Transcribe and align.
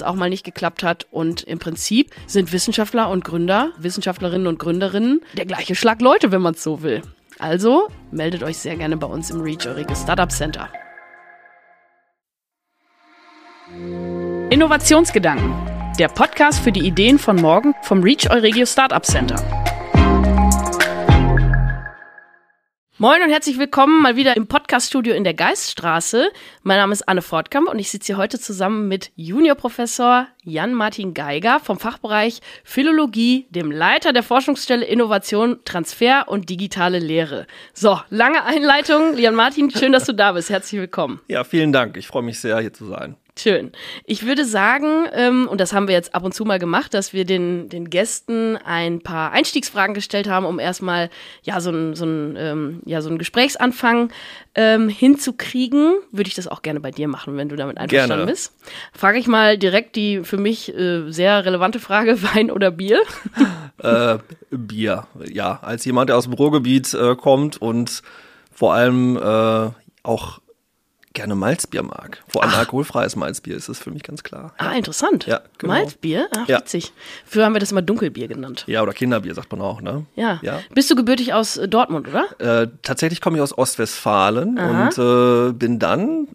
es 0.00 0.06
auch 0.06 0.14
mal 0.14 0.30
nicht 0.30 0.44
geklappt 0.44 0.82
hat. 0.82 1.06
Und 1.10 1.42
im 1.42 1.58
Prinzip 1.58 2.10
sind 2.26 2.52
Wissenschaftler 2.52 3.08
und 3.08 3.24
Gründer, 3.24 3.72
Wissenschaftlerinnen 3.78 4.46
und 4.46 4.58
Gründerinnen 4.58 5.20
der 5.36 5.46
gleiche 5.46 5.74
Schlag 5.74 6.00
Leute, 6.00 6.32
wenn 6.32 6.42
man 6.42 6.54
es 6.54 6.62
so 6.62 6.82
will. 6.82 7.02
Also 7.38 7.88
meldet 8.10 8.42
euch 8.42 8.58
sehr 8.58 8.76
gerne 8.76 8.96
bei 8.96 9.06
uns 9.06 9.30
im 9.30 9.40
Reach 9.40 9.66
Euriges 9.66 10.02
Startup 10.02 10.30
Center. 10.30 10.68
Innovationsgedanken. 14.50 15.54
Der 15.98 16.08
Podcast 16.08 16.60
für 16.60 16.72
die 16.72 16.86
Ideen 16.86 17.18
von 17.18 17.36
morgen 17.36 17.74
vom 17.82 18.02
Reach 18.02 18.30
Euregio 18.30 18.66
Startup 18.66 19.04
Center. 19.04 19.59
Moin 23.02 23.22
und 23.22 23.30
herzlich 23.30 23.58
willkommen 23.58 24.02
mal 24.02 24.16
wieder 24.16 24.36
im 24.36 24.46
Podcaststudio 24.46 25.14
in 25.14 25.24
der 25.24 25.32
Geiststraße. 25.32 26.28
Mein 26.64 26.76
Name 26.76 26.92
ist 26.92 27.08
Anne 27.08 27.22
Fortkamp 27.22 27.66
und 27.66 27.78
ich 27.78 27.90
sitze 27.90 28.08
hier 28.08 28.18
heute 28.18 28.38
zusammen 28.38 28.88
mit 28.88 29.10
Juniorprofessor 29.16 30.26
Jan-Martin 30.44 31.14
Geiger 31.14 31.60
vom 31.60 31.78
Fachbereich 31.78 32.42
Philologie, 32.62 33.46
dem 33.48 33.70
Leiter 33.70 34.12
der 34.12 34.22
Forschungsstelle 34.22 34.84
Innovation, 34.84 35.60
Transfer 35.64 36.28
und 36.28 36.50
digitale 36.50 36.98
Lehre. 36.98 37.46
So, 37.72 37.98
lange 38.10 38.44
Einleitung. 38.44 39.16
Jan-Martin, 39.16 39.70
schön, 39.70 39.92
dass 39.92 40.04
du 40.04 40.12
da 40.12 40.32
bist. 40.32 40.50
Herzlich 40.50 40.78
willkommen. 40.78 41.22
Ja, 41.26 41.42
vielen 41.42 41.72
Dank. 41.72 41.96
Ich 41.96 42.06
freue 42.06 42.22
mich 42.22 42.38
sehr, 42.38 42.58
hier 42.58 42.74
zu 42.74 42.84
sein. 42.84 43.16
Schön. 43.40 43.72
Ich 44.04 44.26
würde 44.26 44.44
sagen, 44.44 45.06
ähm, 45.14 45.48
und 45.48 45.62
das 45.62 45.72
haben 45.72 45.88
wir 45.88 45.94
jetzt 45.94 46.14
ab 46.14 46.24
und 46.24 46.34
zu 46.34 46.44
mal 46.44 46.58
gemacht, 46.58 46.92
dass 46.92 47.14
wir 47.14 47.24
den, 47.24 47.70
den 47.70 47.88
Gästen 47.88 48.58
ein 48.58 49.00
paar 49.00 49.32
Einstiegsfragen 49.32 49.94
gestellt 49.94 50.28
haben, 50.28 50.44
um 50.44 50.58
erstmal 50.58 51.08
ja 51.42 51.58
so 51.62 51.70
ein, 51.70 51.94
so 51.94 52.04
ein, 52.04 52.36
ähm, 52.36 52.80
ja, 52.84 53.00
so 53.00 53.08
ein 53.08 53.16
Gesprächsanfang 53.16 54.10
ähm, 54.54 54.90
hinzukriegen. 54.90 55.94
Würde 56.12 56.28
ich 56.28 56.34
das 56.34 56.48
auch 56.48 56.60
gerne 56.60 56.80
bei 56.80 56.90
dir 56.90 57.08
machen, 57.08 57.38
wenn 57.38 57.48
du 57.48 57.56
damit 57.56 57.78
einverstanden 57.78 58.16
gerne. 58.16 58.30
bist. 58.30 58.54
Frage 58.92 59.18
ich 59.18 59.26
mal 59.26 59.56
direkt 59.56 59.96
die 59.96 60.22
für 60.22 60.36
mich 60.36 60.76
äh, 60.76 61.10
sehr 61.10 61.46
relevante 61.46 61.80
Frage: 61.80 62.22
Wein 62.34 62.50
oder 62.50 62.70
Bier? 62.70 63.00
äh, 63.78 64.18
Bier, 64.50 65.06
ja. 65.32 65.60
Als 65.62 65.86
jemand, 65.86 66.10
der 66.10 66.18
aus 66.18 66.24
dem 66.24 66.34
Ruhrgebiet 66.34 66.92
äh, 66.92 67.16
kommt 67.16 67.56
und 67.56 68.02
vor 68.52 68.74
allem 68.74 69.16
äh, 69.16 69.70
auch 70.02 70.40
gerne 71.12 71.34
Malzbier 71.34 71.82
mag. 71.82 72.22
Vor 72.28 72.42
allem 72.42 72.52
Ach. 72.54 72.60
alkoholfreies 72.60 73.16
Malzbier 73.16 73.56
ist 73.56 73.68
das 73.68 73.78
für 73.78 73.90
mich 73.90 74.02
ganz 74.02 74.22
klar. 74.22 74.54
Ah, 74.58 74.72
interessant. 74.72 75.26
Ja, 75.26 75.40
genau. 75.58 75.72
Malzbier? 75.72 76.28
Ach, 76.36 76.48
ja. 76.48 76.58
witzig. 76.58 76.92
Früher 77.24 77.44
haben 77.44 77.54
wir 77.54 77.60
das 77.60 77.72
immer 77.72 77.82
Dunkelbier 77.82 78.28
genannt. 78.28 78.64
Ja, 78.66 78.82
oder 78.82 78.92
Kinderbier 78.92 79.34
sagt 79.34 79.50
man 79.50 79.60
auch, 79.60 79.80
ne? 79.80 80.06
Ja. 80.14 80.38
ja. 80.42 80.60
Bist 80.74 80.90
du 80.90 80.94
gebürtig 80.94 81.34
aus 81.34 81.56
äh, 81.56 81.68
Dortmund, 81.68 82.08
oder? 82.08 82.62
Äh, 82.62 82.68
tatsächlich 82.82 83.20
komme 83.20 83.36
ich 83.36 83.42
aus 83.42 83.56
Ostwestfalen 83.56 84.58
Aha. 84.58 84.86
und 84.86 84.98
äh, 84.98 85.52
bin 85.52 85.78
dann 85.78 86.28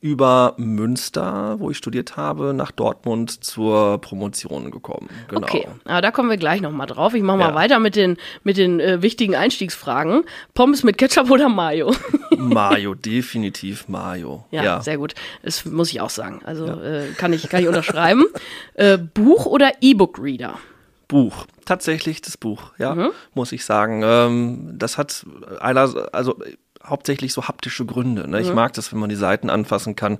über 0.00 0.54
Münster, 0.56 1.56
wo 1.58 1.70
ich 1.70 1.76
studiert 1.76 2.16
habe, 2.16 2.54
nach 2.54 2.70
Dortmund 2.70 3.44
zur 3.44 4.00
Promotion 4.00 4.70
gekommen. 4.70 5.10
Genau. 5.28 5.42
Okay, 5.42 5.66
aber 5.84 6.00
da 6.00 6.10
kommen 6.10 6.30
wir 6.30 6.38
gleich 6.38 6.62
nochmal 6.62 6.86
drauf. 6.86 7.12
Ich 7.14 7.22
mache 7.22 7.36
mal 7.36 7.50
ja. 7.50 7.54
weiter 7.54 7.78
mit 7.78 7.96
den, 7.96 8.16
mit 8.42 8.56
den 8.56 8.80
äh, 8.80 9.02
wichtigen 9.02 9.36
Einstiegsfragen. 9.36 10.24
Pommes 10.54 10.84
mit 10.84 10.96
Ketchup 10.96 11.30
oder 11.30 11.50
Mayo? 11.50 11.94
Mayo, 12.38 12.94
definitiv 12.94 13.88
Mayo. 13.88 14.46
Ja, 14.50 14.64
ja, 14.64 14.80
sehr 14.80 14.96
gut. 14.96 15.14
Das 15.42 15.66
muss 15.66 15.90
ich 15.90 16.00
auch 16.00 16.10
sagen. 16.10 16.40
Also 16.44 16.66
ja. 16.66 16.82
äh, 16.82 17.12
kann, 17.16 17.34
ich, 17.34 17.48
kann 17.50 17.60
ich 17.60 17.68
unterschreiben. 17.68 18.24
äh, 18.74 18.96
Buch 18.96 19.44
oder 19.44 19.70
E-Book-Reader? 19.82 20.58
Buch. 21.08 21.46
Tatsächlich 21.66 22.22
das 22.22 22.36
Buch, 22.36 22.72
ja, 22.78 22.94
mhm. 22.94 23.10
muss 23.34 23.52
ich 23.52 23.64
sagen. 23.64 24.02
Ähm, 24.04 24.74
das 24.78 24.96
hat 24.96 25.26
einer, 25.60 26.08
also 26.12 26.36
hauptsächlich 26.84 27.32
so 27.32 27.48
haptische 27.48 27.84
Gründe. 27.84 28.28
Ne? 28.28 28.40
Ich 28.40 28.48
mhm. 28.48 28.54
mag 28.54 28.72
das, 28.72 28.92
wenn 28.92 28.98
man 28.98 29.10
die 29.10 29.16
Seiten 29.16 29.50
anfassen 29.50 29.96
kann. 29.96 30.18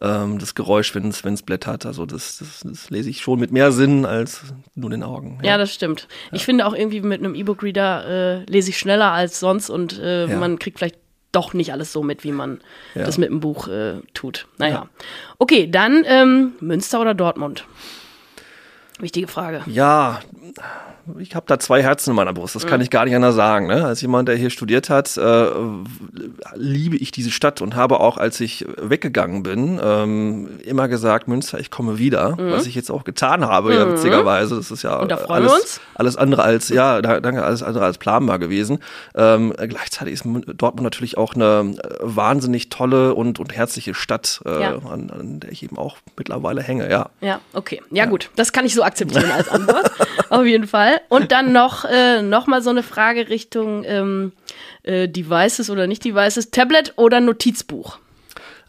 Ähm, 0.00 0.38
das 0.38 0.54
Geräusch, 0.54 0.94
wenn 0.94 1.08
es 1.08 1.42
blättert. 1.42 1.84
Also 1.84 2.06
das, 2.06 2.38
das, 2.38 2.60
das, 2.64 2.90
lese 2.90 3.10
ich 3.10 3.20
schon 3.20 3.40
mit 3.40 3.50
mehr 3.50 3.72
Sinn 3.72 4.06
als 4.06 4.42
nur 4.74 4.90
den 4.90 5.02
Augen. 5.02 5.38
Ja, 5.42 5.50
ja 5.50 5.58
das 5.58 5.74
stimmt. 5.74 6.06
Ja. 6.30 6.36
Ich 6.36 6.44
finde 6.44 6.66
auch 6.66 6.74
irgendwie 6.74 7.00
mit 7.00 7.20
einem 7.20 7.34
E-Book-Reader 7.34 8.06
äh, 8.08 8.44
lese 8.44 8.70
ich 8.70 8.78
schneller 8.78 9.12
als 9.12 9.40
sonst 9.40 9.70
und 9.70 9.98
äh, 9.98 10.26
ja. 10.26 10.38
man 10.38 10.58
kriegt 10.58 10.78
vielleicht 10.78 10.98
doch 11.32 11.52
nicht 11.52 11.72
alles 11.72 11.92
so 11.92 12.02
mit, 12.02 12.24
wie 12.24 12.32
man 12.32 12.60
das 12.94 13.18
mit 13.18 13.28
einem 13.28 13.40
Buch 13.40 13.68
äh, 13.68 14.00
tut. 14.14 14.46
Naja. 14.56 14.88
Okay, 15.38 15.68
dann 15.70 16.02
ähm, 16.06 16.52
Münster 16.60 17.00
oder 17.00 17.14
Dortmund? 17.14 17.66
Wichtige 18.98 19.28
Frage. 19.28 19.62
Ja, 19.66 20.20
ich 21.18 21.34
habe 21.34 21.46
da 21.46 21.58
zwei 21.58 21.82
Herzen 21.82 22.10
in 22.10 22.16
meiner 22.16 22.32
Brust, 22.32 22.54
das 22.54 22.66
kann 22.66 22.80
ich 22.80 22.90
gar 22.90 23.04
nicht 23.04 23.14
anders 23.14 23.34
sagen. 23.34 23.66
Ne? 23.66 23.84
Als 23.84 24.00
jemand, 24.00 24.28
der 24.28 24.36
hier 24.36 24.50
studiert 24.50 24.90
hat, 24.90 25.16
äh, 25.16 25.46
liebe 26.54 26.96
ich 26.96 27.10
diese 27.10 27.30
Stadt 27.30 27.62
und 27.62 27.76
habe 27.76 28.00
auch, 28.00 28.18
als 28.18 28.40
ich 28.40 28.66
weggegangen 28.76 29.42
bin, 29.42 29.80
ähm, 29.82 30.58
immer 30.64 30.88
gesagt, 30.88 31.28
Münster, 31.28 31.58
ich 31.58 31.70
komme 31.70 31.98
wieder, 31.98 32.36
mhm. 32.36 32.52
was 32.52 32.66
ich 32.66 32.74
jetzt 32.74 32.90
auch 32.90 33.04
getan 33.04 33.46
habe, 33.46 33.70
mhm. 33.70 33.74
ja, 33.76 33.92
witzigerweise. 33.92 34.56
Das 34.56 34.70
ist 34.70 34.82
ja 34.82 34.98
alles, 34.98 35.80
alles 35.94 36.16
andere 36.16 36.42
als, 36.42 36.68
ja, 36.68 37.00
danke, 37.00 37.42
alles 37.42 37.62
andere 37.62 37.84
als 37.84 37.98
planbar 37.98 38.38
gewesen. 38.38 38.78
Ähm, 39.14 39.54
gleichzeitig 39.56 40.14
ist 40.14 40.24
Dortmund 40.24 40.82
natürlich 40.82 41.16
auch 41.16 41.34
eine 41.34 41.76
äh, 41.78 41.96
wahnsinnig 42.00 42.68
tolle 42.68 43.14
und, 43.14 43.38
und 43.38 43.54
herzliche 43.54 43.94
Stadt, 43.94 44.42
äh, 44.44 44.62
ja. 44.62 44.78
an, 44.78 45.10
an, 45.10 45.40
der 45.40 45.52
ich 45.52 45.62
eben 45.62 45.78
auch 45.78 45.96
mittlerweile 46.16 46.62
hänge, 46.62 46.90
ja. 46.90 47.10
Ja, 47.20 47.40
okay. 47.52 47.80
Ja, 47.90 48.04
ja. 48.04 48.10
gut, 48.10 48.30
das 48.36 48.52
kann 48.52 48.66
ich 48.66 48.74
so 48.74 48.82
akzeptieren 48.88 49.30
als 49.30 49.48
Antwort. 49.48 49.90
Auf 50.30 50.44
jeden 50.44 50.66
Fall. 50.66 51.00
Und 51.08 51.32
dann 51.32 51.52
noch, 51.52 51.84
äh, 51.84 52.22
noch 52.22 52.46
mal 52.46 52.62
so 52.62 52.70
eine 52.70 52.82
Frage 52.82 53.28
Richtung 53.28 53.84
ähm, 53.84 54.32
äh, 54.82 55.08
Devices 55.08 55.70
oder 55.70 55.86
nicht 55.86 56.04
Devices. 56.04 56.50
Tablet 56.50 56.94
oder 56.96 57.20
Notizbuch? 57.20 57.98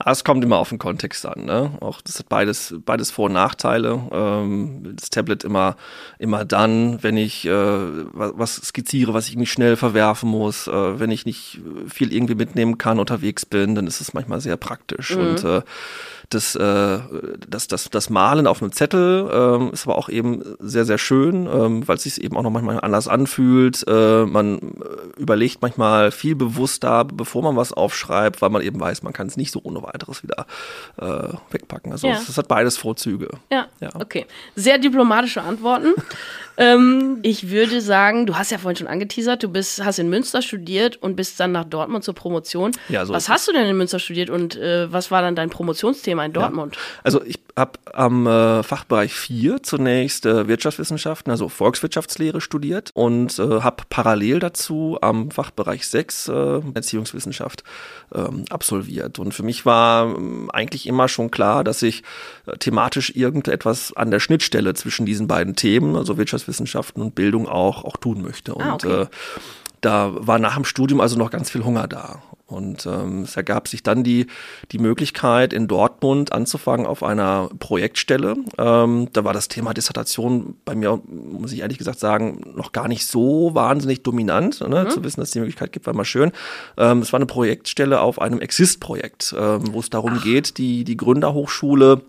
Ah, 0.01 0.11
es 0.11 0.23
kommt 0.23 0.41
immer 0.45 0.57
auf 0.57 0.69
den 0.69 0.77
Kontext 0.77 1.25
an. 1.25 1.43
Ne? 1.43 1.71
Auch 1.81 1.99
das 1.99 2.19
hat 2.19 2.29
beides, 2.29 2.73
beides 2.85 3.11
Vor- 3.11 3.25
und 3.25 3.33
Nachteile. 3.33 4.01
Ähm, 4.13 4.93
das 4.95 5.09
Tablet 5.09 5.43
immer, 5.43 5.75
immer 6.19 6.45
dann, 6.45 7.03
wenn 7.03 7.17
ich 7.17 7.45
äh, 7.45 7.51
was 7.51 8.55
skizziere, 8.55 9.13
was 9.13 9.25
ich 9.25 9.33
irgendwie 9.33 9.47
schnell 9.47 9.75
verwerfen 9.75 10.29
muss, 10.29 10.67
äh, 10.67 10.99
wenn 10.99 11.11
ich 11.11 11.25
nicht 11.25 11.59
viel 11.89 12.13
irgendwie 12.13 12.35
mitnehmen 12.35 12.77
kann, 12.77 12.97
unterwegs 12.97 13.45
bin, 13.45 13.75
dann 13.75 13.87
ist 13.87 13.99
es 13.99 14.13
manchmal 14.13 14.39
sehr 14.39 14.55
praktisch. 14.55 15.13
Mhm. 15.15 15.21
Und 15.21 15.43
äh, 15.43 15.61
das, 16.29 16.55
äh, 16.55 16.99
das, 17.47 17.67
das, 17.67 17.89
das 17.89 18.09
Malen 18.09 18.45
auf 18.45 18.61
einem 18.61 18.71
Zettel 18.71 19.29
ähm, 19.31 19.71
ist 19.71 19.87
aber 19.87 19.97
auch 19.97 20.09
eben 20.09 20.43
sehr, 20.59 20.85
sehr 20.85 20.97
schön, 20.99 21.47
ähm, 21.47 21.87
weil 21.87 21.97
es 21.97 22.03
sich 22.03 22.23
eben 22.23 22.37
auch 22.37 22.43
noch 22.43 22.51
manchmal 22.51 22.79
anders 22.81 23.07
anfühlt. 23.07 23.83
Äh, 23.87 24.25
man 24.25 24.57
äh, 24.59 25.19
überlegt 25.19 25.61
manchmal 25.61 26.11
viel 26.11 26.35
bewusster, 26.35 27.05
bevor 27.05 27.41
man 27.41 27.55
was 27.55 27.73
aufschreibt, 27.73 28.41
weil 28.41 28.51
man 28.51 28.61
eben 28.61 28.79
weiß, 28.79 29.01
man 29.01 29.13
kann 29.13 29.27
es 29.27 29.37
nicht 29.37 29.51
so 29.51 29.59
ohne 29.63 29.81
weiteres 29.81 30.21
wieder 30.21 30.45
äh, 30.97 31.33
wegpacken. 31.51 31.91
Also 31.91 32.07
ja. 32.07 32.13
das 32.13 32.37
hat 32.37 32.47
beides 32.47 32.77
Vorzüge. 32.77 33.29
Ja, 33.51 33.65
ja, 33.79 33.89
okay. 33.95 34.27
Sehr 34.55 34.77
diplomatische 34.77 35.41
Antworten. 35.41 35.93
ähm, 36.59 37.19
ich 37.23 37.49
würde 37.49 37.79
sagen, 37.79 38.25
du 38.25 38.35
hast 38.35 38.51
ja 38.51 38.57
vorhin 38.57 38.75
schon 38.75 38.87
angeteasert, 38.87 39.41
du 39.41 39.47
bist, 39.47 39.81
hast 39.83 39.97
in 39.97 40.09
Münster 40.09 40.41
studiert 40.41 40.97
und 40.97 41.15
bist 41.15 41.39
dann 41.39 41.53
nach 41.53 41.63
Dortmund 41.63 42.03
zur 42.03 42.13
Promotion. 42.13 42.73
Ja, 42.89 43.05
so 43.05 43.13
was 43.13 43.29
hast 43.29 43.47
du 43.47 43.53
denn 43.53 43.65
in 43.65 43.77
Münster 43.77 43.97
studiert 43.97 44.29
und 44.29 44.57
äh, 44.57 44.91
was 44.91 45.09
war 45.09 45.21
dann 45.21 45.37
dein 45.37 45.49
Promotionsthema 45.49 46.25
in 46.25 46.33
Dortmund? 46.33 46.75
Ja. 46.75 46.81
Also 47.05 47.23
ich 47.23 47.39
habe 47.57 47.79
am 47.93 48.27
äh, 48.27 48.61
Fachbereich 48.61 49.13
4 49.13 49.63
zunächst 49.63 50.25
äh, 50.25 50.49
Wirtschaftswissenschaften, 50.49 51.31
also 51.31 51.47
Volkswirtschaftslehre 51.47 52.41
studiert 52.41 52.91
und 52.93 53.39
äh, 53.39 53.61
habe 53.61 53.83
parallel 53.89 54.39
dazu 54.39 54.97
am 54.99 55.31
Fachbereich 55.31 55.87
6 55.87 56.27
äh, 56.27 56.61
Erziehungswissenschaft 56.73 57.63
ähm, 58.13 58.43
absolviert. 58.49 59.17
Und 59.17 59.33
für 59.33 59.43
mich 59.43 59.65
war 59.65 60.07
ähm, 60.13 60.51
eigentlich 60.51 60.87
immer 60.87 61.07
schon 61.07 61.31
klar, 61.31 61.63
dass 61.63 61.83
ich 61.83 62.03
äh, 62.47 62.57
thematisch 62.57 63.15
irgendetwas 63.15 63.93
an 63.95 64.11
der 64.11 64.19
Schnittstelle 64.19 64.73
zwischen 64.73 65.05
diesen 65.05 65.27
beiden 65.27 65.55
Themen, 65.55 65.95
also 65.95 66.17
Wirtschaftswissenschaften 66.17 66.48
und 67.01 67.15
Bildung 67.15 67.47
auch, 67.47 67.83
auch 67.83 67.97
tun 67.97 68.21
möchte. 68.21 68.53
Ah, 68.59 68.73
und 68.73 68.85
okay. 68.85 69.01
Äh, 69.03 69.07
da 69.81 70.11
war 70.13 70.39
nach 70.39 70.55
dem 70.55 70.65
Studium 70.65 70.99
also 71.01 71.17
noch 71.17 71.31
ganz 71.31 71.49
viel 71.49 71.63
Hunger 71.63 71.87
da. 71.87 72.21
Und 72.49 72.87
ähm, 72.87 73.21
es 73.21 73.37
ergab 73.37 73.67
sich 73.67 73.83
dann 73.83 74.03
die, 74.03 74.25
die 74.71 74.79
Möglichkeit, 74.79 75.53
in 75.53 75.67
Dortmund 75.67 76.33
anzufangen 76.33 76.87
auf 76.87 77.03
einer 77.03 77.49
Projektstelle. 77.59 78.37
Ähm, 78.57 79.07
da 79.13 79.23
war 79.23 79.33
das 79.33 79.49
Thema 79.49 79.73
Dissertation 79.75 80.55
bei 80.65 80.73
mir, 80.73 80.99
muss 81.05 81.51
ich 81.51 81.59
ehrlich 81.59 81.77
gesagt 81.77 81.99
sagen, 81.99 82.41
noch 82.55 82.71
gar 82.71 82.87
nicht 82.87 83.05
so 83.05 83.51
wahnsinnig 83.53 84.01
dominant. 84.01 84.61
Ne? 84.67 84.85
Mhm. 84.85 84.89
Zu 84.89 85.03
wissen, 85.03 85.19
dass 85.19 85.29
es 85.29 85.33
die 85.33 85.39
Möglichkeit 85.39 85.71
gibt, 85.71 85.85
war 85.85 85.93
mal 85.93 86.05
schön. 86.05 86.31
Ähm, 86.77 86.99
es 86.99 87.13
war 87.13 87.19
eine 87.19 87.27
Projektstelle 87.27 88.01
auf 88.01 88.19
einem 88.19 88.41
Exist-Projekt, 88.41 89.35
ähm, 89.37 89.71
wo 89.71 89.79
es 89.79 89.91
darum 89.91 90.15
Ach. 90.17 90.23
geht, 90.23 90.57
die, 90.57 90.83
die 90.83 90.97
Gründerhochschule 90.97 92.01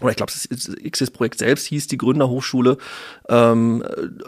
oder 0.00 0.10
ich 0.10 0.16
glaube, 0.16 0.32
das 0.32 0.46
Exist-Projekt 0.46 1.38
selbst 1.38 1.66
hieß 1.66 1.86
die 1.86 1.98
Gründerhochschule, 1.98 2.78
ähm, 3.28 3.84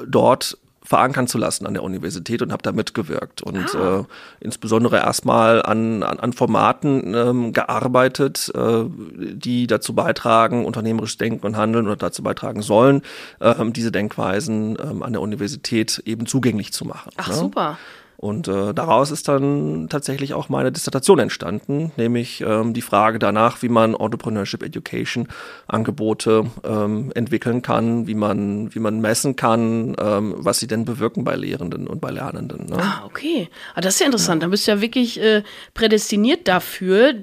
dort 0.06 0.58
verankern 0.86 1.26
zu 1.26 1.36
lassen 1.36 1.66
an 1.66 1.74
der 1.74 1.82
Universität 1.82 2.42
und 2.42 2.52
habe 2.52 2.62
da 2.62 2.70
mitgewirkt 2.70 3.42
und 3.42 3.74
ah. 3.74 4.00
äh, 4.00 4.04
insbesondere 4.38 4.98
erstmal 4.98 5.60
an, 5.62 6.04
an, 6.04 6.20
an 6.20 6.32
Formaten 6.32 7.12
ähm, 7.12 7.52
gearbeitet, 7.52 8.52
äh, 8.54 8.84
die 8.86 9.66
dazu 9.66 9.94
beitragen, 9.94 10.64
unternehmerisches 10.64 11.18
Denken 11.18 11.44
und 11.44 11.56
Handeln 11.56 11.86
oder 11.86 11.96
dazu 11.96 12.22
beitragen 12.22 12.62
sollen, 12.62 13.02
ähm, 13.40 13.72
diese 13.72 13.90
Denkweisen 13.90 14.78
ähm, 14.80 15.02
an 15.02 15.12
der 15.12 15.22
Universität 15.22 16.00
eben 16.06 16.26
zugänglich 16.26 16.72
zu 16.72 16.84
machen. 16.84 17.10
Ach 17.16 17.28
ne? 17.28 17.34
super. 17.34 17.78
Und 18.16 18.48
äh, 18.48 18.72
daraus 18.72 19.10
ist 19.10 19.28
dann 19.28 19.88
tatsächlich 19.88 20.32
auch 20.34 20.48
meine 20.48 20.72
Dissertation 20.72 21.18
entstanden, 21.18 21.92
nämlich 21.96 22.40
ähm, 22.40 22.72
die 22.72 22.82
Frage 22.82 23.18
danach, 23.18 23.62
wie 23.62 23.68
man 23.68 23.94
Entrepreneurship 23.94 24.62
Education 24.62 25.28
Angebote 25.66 26.46
ähm, 26.64 27.12
entwickeln 27.14 27.62
kann, 27.62 28.06
wie 28.06 28.14
man, 28.14 28.74
wie 28.74 28.78
man 28.78 29.00
messen 29.00 29.36
kann, 29.36 29.96
ähm, 30.00 30.34
was 30.38 30.58
sie 30.58 30.66
denn 30.66 30.84
bewirken 30.84 31.24
bei 31.24 31.36
Lehrenden 31.36 31.86
und 31.86 32.00
bei 32.00 32.10
Lernenden. 32.10 32.66
Ne? 32.66 32.78
Ah, 32.78 33.02
okay. 33.04 33.48
Ah, 33.74 33.80
das 33.80 33.94
ist 33.94 34.00
ja 34.00 34.06
interessant. 34.06 34.42
Ja. 34.42 34.48
Da 34.48 34.50
bist 34.50 34.66
du 34.66 34.72
ja 34.72 34.80
wirklich 34.80 35.20
äh, 35.20 35.42
prädestiniert 35.74 36.48
dafür, 36.48 37.14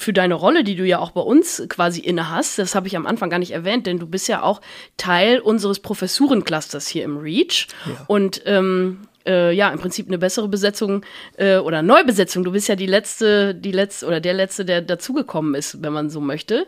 für 0.00 0.14
deine 0.14 0.34
Rolle, 0.34 0.64
die 0.64 0.76
du 0.76 0.86
ja 0.86 0.98
auch 0.98 1.10
bei 1.10 1.20
uns 1.20 1.62
quasi 1.68 2.00
inne 2.00 2.30
hast. 2.30 2.58
Das 2.58 2.74
habe 2.74 2.86
ich 2.88 2.96
am 2.96 3.06
Anfang 3.06 3.28
gar 3.28 3.38
nicht 3.38 3.50
erwähnt, 3.50 3.86
denn 3.86 3.98
du 3.98 4.06
bist 4.06 4.28
ja 4.28 4.42
auch 4.42 4.62
Teil 4.96 5.40
unseres 5.40 5.80
Professurenclusters 5.80 6.88
hier 6.88 7.04
im 7.04 7.18
REACH. 7.18 7.66
Ja. 7.84 8.04
Und 8.06 8.40
ähm, 8.46 9.00
äh, 9.26 9.52
ja, 9.52 9.70
im 9.70 9.78
Prinzip 9.78 10.08
eine 10.08 10.18
bessere 10.18 10.48
Besetzung 10.48 11.04
äh, 11.36 11.58
oder 11.58 11.82
Neubesetzung. 11.82 12.44
Du 12.44 12.52
bist 12.52 12.68
ja 12.68 12.76
die 12.76 12.86
letzte, 12.86 13.54
die 13.54 13.72
letzte 13.72 14.06
oder 14.06 14.20
der 14.20 14.34
letzte, 14.34 14.64
der 14.64 14.82
dazugekommen 14.82 15.54
ist, 15.54 15.82
wenn 15.82 15.92
man 15.92 16.10
so 16.10 16.20
möchte. 16.20 16.66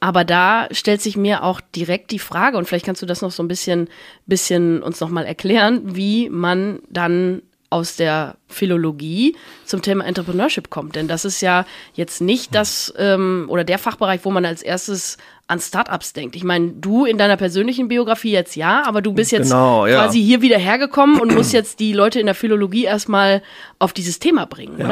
Aber 0.00 0.24
da 0.24 0.66
stellt 0.72 1.00
sich 1.00 1.16
mir 1.16 1.44
auch 1.44 1.60
direkt 1.60 2.10
die 2.10 2.18
Frage, 2.18 2.58
und 2.58 2.66
vielleicht 2.66 2.86
kannst 2.86 3.02
du 3.02 3.06
das 3.06 3.22
noch 3.22 3.30
so 3.30 3.42
ein 3.42 3.48
bisschen, 3.48 3.88
bisschen 4.26 4.82
uns 4.82 5.00
nochmal 5.00 5.24
erklären, 5.24 5.94
wie 5.94 6.28
man 6.28 6.80
dann 6.90 7.42
aus 7.72 7.96
der 7.96 8.36
Philologie 8.48 9.34
zum 9.64 9.82
Thema 9.82 10.04
Entrepreneurship 10.04 10.70
kommt. 10.70 10.94
Denn 10.94 11.08
das 11.08 11.24
ist 11.24 11.40
ja 11.40 11.64
jetzt 11.94 12.20
nicht 12.20 12.54
das 12.54 12.92
ähm, 12.98 13.46
oder 13.48 13.64
der 13.64 13.78
Fachbereich, 13.78 14.20
wo 14.24 14.30
man 14.30 14.44
als 14.44 14.62
erstes 14.62 15.16
an 15.48 15.58
Startups 15.58 16.12
denkt. 16.12 16.36
Ich 16.36 16.44
meine, 16.44 16.72
du 16.72 17.04
in 17.04 17.18
deiner 17.18 17.36
persönlichen 17.36 17.88
Biografie 17.88 18.32
jetzt 18.32 18.54
ja, 18.54 18.82
aber 18.86 19.02
du 19.02 19.12
bist 19.12 19.32
jetzt 19.32 19.50
genau, 19.50 19.86
ja. 19.86 20.04
quasi 20.04 20.22
hier 20.22 20.42
wieder 20.42 20.58
hergekommen 20.58 21.20
und 21.20 21.34
musst 21.34 21.52
jetzt 21.52 21.80
die 21.80 21.92
Leute 21.92 22.20
in 22.20 22.26
der 22.26 22.34
Philologie 22.34 22.84
erstmal 22.84 23.42
auf 23.78 23.92
dieses 23.92 24.18
Thema 24.18 24.46
bringen, 24.46 24.78
ja. 24.78 24.86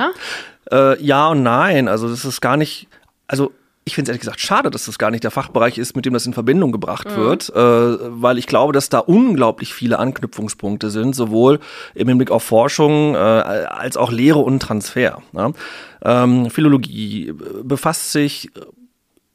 oder? 0.70 0.94
Äh, 0.96 1.02
ja 1.02 1.28
und 1.28 1.42
nein. 1.42 1.86
Also 1.86 2.08
das 2.08 2.24
ist 2.24 2.40
gar 2.40 2.56
nicht. 2.56 2.88
Also 3.26 3.52
ich 3.90 3.96
finde 3.96 4.08
es 4.08 4.10
ehrlich 4.10 4.20
gesagt 4.20 4.40
schade, 4.40 4.70
dass 4.70 4.86
das 4.86 4.98
gar 4.98 5.10
nicht 5.10 5.24
der 5.24 5.32
Fachbereich 5.32 5.76
ist, 5.76 5.96
mit 5.96 6.06
dem 6.06 6.14
das 6.14 6.24
in 6.24 6.32
Verbindung 6.32 6.70
gebracht 6.70 7.10
mhm. 7.10 7.16
wird, 7.16 7.50
äh, 7.50 7.58
weil 7.58 8.38
ich 8.38 8.46
glaube, 8.46 8.72
dass 8.72 8.88
da 8.88 9.00
unglaublich 9.00 9.74
viele 9.74 9.98
Anknüpfungspunkte 9.98 10.90
sind, 10.90 11.16
sowohl 11.16 11.58
im 11.94 12.08
Hinblick 12.08 12.30
auf 12.30 12.44
Forschung 12.44 13.14
äh, 13.14 13.18
als 13.18 13.96
auch 13.96 14.12
Lehre 14.12 14.38
und 14.38 14.60
Transfer. 14.60 15.22
Ja? 15.32 15.52
Ähm, 16.02 16.50
Philologie 16.50 17.34
befasst 17.64 18.12
sich 18.12 18.50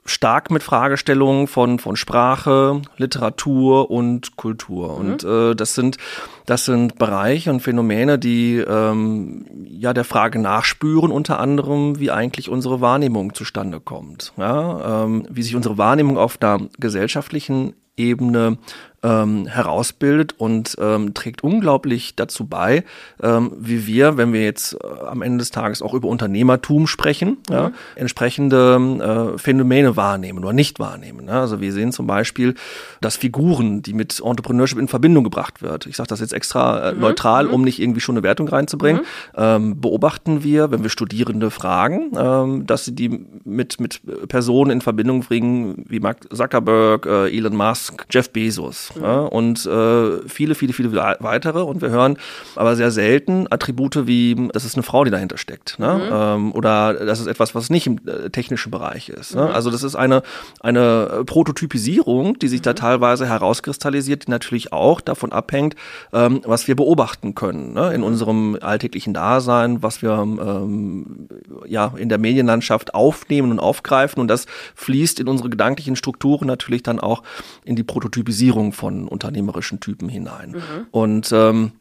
stark 0.06 0.52
mit 0.52 0.62
Fragestellungen 0.62 1.48
von, 1.48 1.80
von 1.80 1.96
Sprache, 1.96 2.82
Literatur 2.98 3.90
und 3.90 4.36
Kultur. 4.36 5.00
Mhm. 5.00 5.10
Und 5.10 5.24
äh, 5.24 5.56
das 5.56 5.74
sind 5.74 5.98
das 6.46 6.66
sind 6.66 7.00
Bereiche 7.00 7.50
und 7.50 7.62
Phänomene, 7.62 8.20
die 8.20 8.58
ähm, 8.58 9.46
ja 9.68 9.94
der 9.94 10.04
Frage 10.04 10.38
nachspüren, 10.38 11.12
unter 11.12 11.40
anderem, 11.40 12.00
wie 12.00 12.12
eigentlich 12.12 12.50
unsere 12.50 12.82
Wahrnehmung 12.82 13.34
zustande 13.34 13.80
kommt. 13.80 14.32
Ja? 14.38 15.06
Ähm, 15.06 15.28
wie 15.30 15.42
sich 15.42 15.56
unsere 15.56 15.80
Wahrnehmung 15.80 16.18
auf 16.18 16.38
der 16.38 16.60
gesellschaftlichen 16.78 17.74
Ebene 17.98 18.58
ähm, 19.06 19.46
herausbildet 19.46 20.34
und 20.38 20.76
ähm, 20.80 21.14
trägt 21.14 21.44
unglaublich 21.44 22.16
dazu 22.16 22.46
bei, 22.48 22.84
ähm, 23.22 23.52
wie 23.58 23.86
wir, 23.86 24.18
wenn 24.18 24.34
wir 24.34 24.44
jetzt 24.44 24.74
äh, 24.74 25.06
am 25.06 25.22
Ende 25.22 25.38
des 25.40 25.52
Tages 25.52 25.82
auch 25.82 25.94
über 25.94 26.08
Unternehmertum 26.08 26.88
sprechen, 26.88 27.38
mhm. 27.48 27.54
ja, 27.54 27.72
entsprechende 27.96 29.36
äh, 29.36 29.38
Phänomene 29.38 29.96
wahrnehmen 29.96 30.40
oder 30.40 30.54
nicht 30.54 30.80
wahrnehmen. 30.80 31.28
Ja? 31.28 31.42
Also 31.42 31.62
wir 31.62 31.72
sehen 31.72 31.92
zum 31.92 32.08
Beispiel, 32.08 32.56
dass 33.00 33.16
Figuren, 33.16 33.84
die 33.84 33.94
mit 33.94 34.20
Entrepreneurship 34.26 34.80
in 34.80 34.88
Verbindung 34.88 35.24
gebracht 35.24 35.62
wird, 35.62 35.86
ich 35.86 35.96
sage 35.96 36.08
das 36.08 36.20
jetzt 36.20 36.34
extra 36.34 36.90
äh, 36.90 36.94
mhm. 36.94 37.02
neutral, 37.02 37.46
mhm. 37.46 37.54
um 37.54 37.62
nicht 37.62 37.80
irgendwie 37.80 38.02
schon 38.02 38.16
eine 38.16 38.24
Wertung 38.24 38.48
reinzubringen, 38.48 39.04
mhm. 39.04 39.08
ähm, 39.38 39.82
beobachten 39.82 40.44
wir, 40.44 40.72
wenn 40.72 40.82
wir 40.82 40.90
Studierende 40.90 41.52
fragen, 41.52 42.12
ähm, 42.18 42.66
dass 42.66 42.86
sie 42.86 42.96
die 42.96 43.24
mit, 43.44 43.80
mit 43.80 44.02
Personen 44.28 44.72
in 44.72 44.82
Verbindung 44.82 45.22
bringen, 45.22 45.86
wie 45.88 46.00
Mark 46.00 46.34
Zuckerberg, 46.34 47.06
äh, 47.06 47.38
Elon 47.38 47.56
Musk, 47.56 47.85
Jeff 48.10 48.30
Bezos 48.32 48.92
mhm. 48.96 49.04
ja, 49.04 49.20
und 49.22 49.66
äh, 49.66 50.28
viele, 50.28 50.56
viele, 50.56 50.74
viele 50.74 50.94
weitere. 50.94 51.62
Und 51.62 51.82
wir 51.82 51.90
hören 51.90 52.18
aber 52.56 52.76
sehr 52.76 52.92
selten 52.92 53.48
Attribute 53.50 54.08
wie, 54.08 54.50
das 54.54 54.66
ist 54.66 54.76
eine 54.76 54.84
Frau, 54.84 55.04
die 55.04 55.12
dahinter 55.12 55.38
steckt. 55.38 55.80
Ne? 55.80 55.94
Mhm. 55.94 56.12
Ähm, 56.14 56.52
oder 56.54 56.94
das 56.94 57.20
ist 57.20 57.28
etwas, 57.28 57.56
was 57.56 57.70
nicht 57.70 57.88
im 57.88 58.00
äh, 58.08 58.30
technischen 58.30 58.72
Bereich 58.72 59.10
ist. 59.10 59.36
Ne? 59.36 59.44
Mhm. 59.44 59.52
Also 59.52 59.72
das 59.72 59.84
ist 59.84 59.96
eine, 59.96 60.24
eine 60.60 61.24
Prototypisierung, 61.26 62.40
die 62.40 62.48
sich 62.48 62.62
da 62.62 62.72
mhm. 62.72 62.78
teilweise 62.78 63.28
herauskristallisiert, 63.28 64.28
die 64.28 64.32
natürlich 64.32 64.74
auch 64.74 65.02
davon 65.02 65.32
abhängt, 65.32 65.76
ähm, 66.14 66.42
was 66.46 66.68
wir 66.68 66.76
beobachten 66.76 67.36
können 67.36 67.74
ne? 67.74 67.94
in 67.94 68.02
mhm. 68.02 68.08
unserem 68.08 68.58
alltäglichen 68.62 69.14
Dasein, 69.14 69.82
was 69.84 70.02
wir 70.02 70.12
ähm, 70.12 71.28
ja 71.66 71.94
in 71.98 72.10
der 72.10 72.18
Medienlandschaft 72.18 72.94
aufnehmen 72.94 73.52
und 73.52 73.60
aufgreifen. 73.60 74.22
Und 74.22 74.28
das 74.28 74.46
fließt 74.76 75.20
in 75.20 75.28
unsere 75.28 75.50
gedanklichen 75.50 75.96
Strukturen 75.96 76.48
natürlich 76.48 76.84
dann 76.84 77.00
auch 77.00 77.24
in 77.64 77.75
die 77.76 77.84
Prototypisierung 77.84 78.72
von 78.72 78.86
von 78.96 79.08
unternehmerischen 79.08 79.80
Typen 79.80 80.10
hinein. 80.10 80.52
Mhm. 80.52 80.88
Und 80.92 81.32
ähm, 81.32 81.72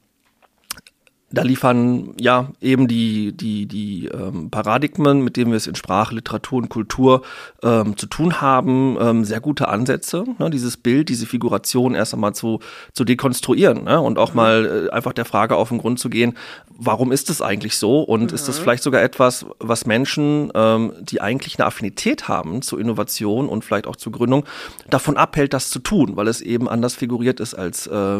da 1.35 1.43
liefern 1.43 2.15
ja 2.19 2.49
eben 2.61 2.89
die, 2.89 3.37
die, 3.37 3.67
die 3.67 4.07
ähm, 4.07 4.51
Paradigmen, 4.51 5.23
mit 5.23 5.37
denen 5.37 5.51
wir 5.51 5.57
es 5.57 5.67
in 5.67 5.75
Sprache, 5.75 6.15
Literatur 6.15 6.59
und 6.59 6.69
Kultur 6.69 7.23
ähm, 7.63 7.97
zu 7.97 8.07
tun 8.07 8.41
haben, 8.41 8.97
ähm, 9.01 9.25
sehr 9.25 9.41
gute 9.41 9.69
Ansätze, 9.69 10.25
ne, 10.39 10.51
dieses 10.51 10.77
Bild, 10.77 11.09
diese 11.09 11.27
Figuration 11.27 11.95
erst 11.95 12.15
einmal 12.15 12.35
zu, 12.35 12.61
zu 12.93 13.05
dekonstruieren 13.05 13.85
ne, 13.85 14.01
und 14.01 14.19
auch 14.19 14.31
mhm. 14.31 14.37
mal 14.37 14.87
äh, 14.89 14.93
einfach 14.93 15.13
der 15.13 15.25
Frage 15.25 15.57
auf 15.57 15.71
den 15.71 15.79
Grund 15.79 15.99
zu 15.99 16.09
gehen, 16.09 16.35
warum 16.77 17.11
ist 17.11 17.31
es 17.31 17.43
eigentlich 17.43 17.77
so 17.77 18.03
und 18.03 18.31
mhm. 18.31 18.35
ist 18.35 18.47
das 18.47 18.59
vielleicht 18.59 18.83
sogar 18.83 19.03
etwas, 19.03 19.47
was 19.59 19.87
Menschen, 19.87 20.53
ähm, 20.55 20.93
die 21.01 21.21
eigentlich 21.21 21.59
eine 21.59 21.67
Affinität 21.67 22.29
haben 22.29 22.63
zu 22.63 22.79
Innovation 22.79 23.49
und 23.49 23.65
vielleicht 23.65 23.87
auch 23.87 23.97
zur 23.97 24.13
Gründung, 24.13 24.45
davon 24.89 25.17
abhält, 25.17 25.53
das 25.53 25.71
zu 25.71 25.81
tun, 25.81 26.17
weil 26.17 26.29
es 26.29 26.41
eben 26.41 26.69
anders 26.69 26.95
figuriert 26.95 27.41
ist 27.41 27.55
als 27.55 27.87
äh, 27.87 28.19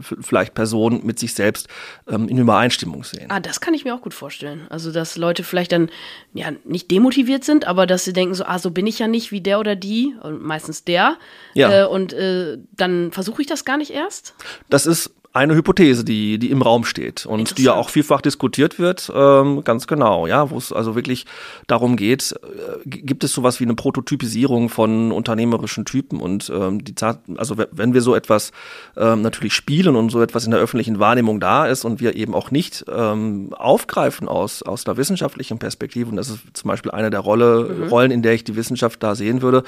vielleicht 0.00 0.54
Personen 0.54 1.04
mit 1.04 1.18
sich 1.18 1.34
selbst 1.34 1.68
ähm, 2.08 2.28
in 2.28 2.45
Übereinstimmung 2.46 3.04
sehen. 3.04 3.30
Ah, 3.30 3.40
das 3.40 3.60
kann 3.60 3.74
ich 3.74 3.84
mir 3.84 3.94
auch 3.94 4.00
gut 4.00 4.14
vorstellen. 4.14 4.66
Also, 4.70 4.92
dass 4.92 5.16
Leute 5.16 5.42
vielleicht 5.42 5.72
dann 5.72 5.90
ja 6.32 6.52
nicht 6.64 6.90
demotiviert 6.90 7.44
sind, 7.44 7.66
aber 7.66 7.86
dass 7.86 8.04
sie 8.04 8.12
denken 8.12 8.34
so, 8.34 8.44
ah, 8.44 8.58
so 8.58 8.70
bin 8.70 8.86
ich 8.86 8.98
ja 8.98 9.08
nicht 9.08 9.32
wie 9.32 9.40
der 9.40 9.58
oder 9.58 9.76
die, 9.76 10.14
meistens 10.40 10.84
der. 10.84 11.16
Ja. 11.54 11.82
Äh, 11.82 11.86
und 11.86 12.12
äh, 12.12 12.58
dann 12.72 13.12
versuche 13.12 13.42
ich 13.42 13.48
das 13.48 13.64
gar 13.64 13.76
nicht 13.76 13.90
erst. 13.90 14.34
Das 14.68 14.86
ist 14.86 15.10
eine 15.36 15.54
Hypothese, 15.54 16.02
die, 16.02 16.38
die 16.38 16.50
im 16.50 16.62
Raum 16.62 16.84
steht 16.84 17.26
und 17.26 17.58
die 17.58 17.64
ja 17.64 17.74
auch 17.74 17.90
vielfach 17.90 18.22
diskutiert 18.22 18.78
wird, 18.78 19.12
ähm, 19.14 19.62
ganz 19.64 19.86
genau, 19.86 20.26
ja, 20.26 20.50
wo 20.50 20.56
es 20.56 20.72
also 20.72 20.94
wirklich 20.94 21.26
darum 21.66 21.96
geht, 21.96 22.32
äh, 22.32 22.88
gibt 22.88 23.22
es 23.22 23.32
sowas 23.32 23.60
wie 23.60 23.64
eine 23.64 23.74
Prototypisierung 23.74 24.70
von 24.70 25.12
unternehmerischen 25.12 25.84
Typen 25.84 26.20
und 26.20 26.50
ähm, 26.54 26.82
die 26.82 26.94
also 27.36 27.56
wenn 27.70 27.92
wir 27.92 28.00
so 28.00 28.14
etwas 28.14 28.52
ähm, 28.96 29.20
natürlich 29.20 29.52
spielen 29.52 29.94
und 29.94 30.10
so 30.10 30.22
etwas 30.22 30.46
in 30.46 30.50
der 30.50 30.60
öffentlichen 30.60 30.98
Wahrnehmung 30.98 31.38
da 31.38 31.66
ist 31.66 31.84
und 31.84 32.00
wir 32.00 32.16
eben 32.16 32.34
auch 32.34 32.50
nicht 32.50 32.86
ähm, 32.88 33.52
aufgreifen 33.52 34.28
aus, 34.28 34.62
aus 34.62 34.86
einer 34.86 34.96
wissenschaftlichen 34.96 35.58
Perspektive, 35.58 36.08
und 36.08 36.16
das 36.16 36.30
ist 36.30 36.40
zum 36.54 36.68
Beispiel 36.68 36.90
eine 36.92 37.10
der 37.10 37.20
Rolle, 37.20 37.68
mhm. 37.68 37.88
Rollen, 37.88 38.10
in 38.10 38.22
der 38.22 38.32
ich 38.32 38.44
die 38.44 38.56
Wissenschaft 38.56 39.02
da 39.02 39.14
sehen 39.14 39.42
würde, 39.42 39.64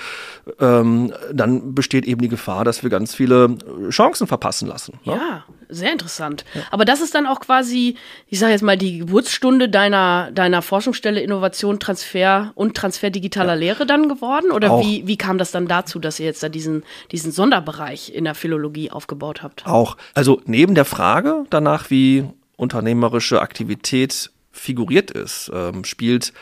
ähm, 0.60 1.12
dann 1.32 1.75
besteht 1.75 2.06
eben 2.06 2.22
die 2.22 2.28
Gefahr, 2.28 2.64
dass 2.64 2.82
wir 2.82 2.88
ganz 2.88 3.14
viele 3.14 3.56
Chancen 3.90 4.26
verpassen 4.26 4.66
lassen. 4.66 4.98
Ne? 5.04 5.12
Ja, 5.12 5.44
sehr 5.68 5.92
interessant. 5.92 6.44
Ja. 6.54 6.62
Aber 6.70 6.84
das 6.84 7.00
ist 7.00 7.14
dann 7.14 7.26
auch 7.26 7.40
quasi, 7.40 7.96
ich 8.26 8.38
sage 8.38 8.52
jetzt 8.52 8.62
mal, 8.62 8.76
die 8.76 8.98
Geburtsstunde 8.98 9.68
deiner, 9.68 10.30
deiner 10.32 10.62
Forschungsstelle 10.62 11.20
Innovation, 11.20 11.78
Transfer 11.80 12.52
und 12.54 12.76
Transfer 12.76 13.10
digitaler 13.10 13.54
ja. 13.54 13.60
Lehre 13.60 13.87
dann 13.87 14.08
geworden? 14.08 14.50
Oder 14.50 14.80
wie, 14.80 15.06
wie 15.06 15.16
kam 15.16 15.38
das 15.38 15.50
dann 15.50 15.66
dazu, 15.66 15.98
dass 15.98 16.18
ihr 16.20 16.26
jetzt 16.26 16.42
da 16.42 16.48
diesen, 16.48 16.84
diesen 17.12 17.32
Sonderbereich 17.32 18.14
in 18.14 18.25
der 18.25 18.34
Philologie 18.34 18.90
aufgebaut 18.90 19.42
habt? 19.42 19.66
Auch. 19.66 19.96
Also 20.14 20.40
neben 20.46 20.75
der 20.75 20.84
Frage 20.84 21.44
danach, 21.50 21.90
wie 21.90 22.25
unternehmerische 22.56 23.40
Aktivität 23.40 24.30
figuriert 24.50 25.10
ist, 25.10 25.50
ähm, 25.54 25.84
spielt 25.84 26.32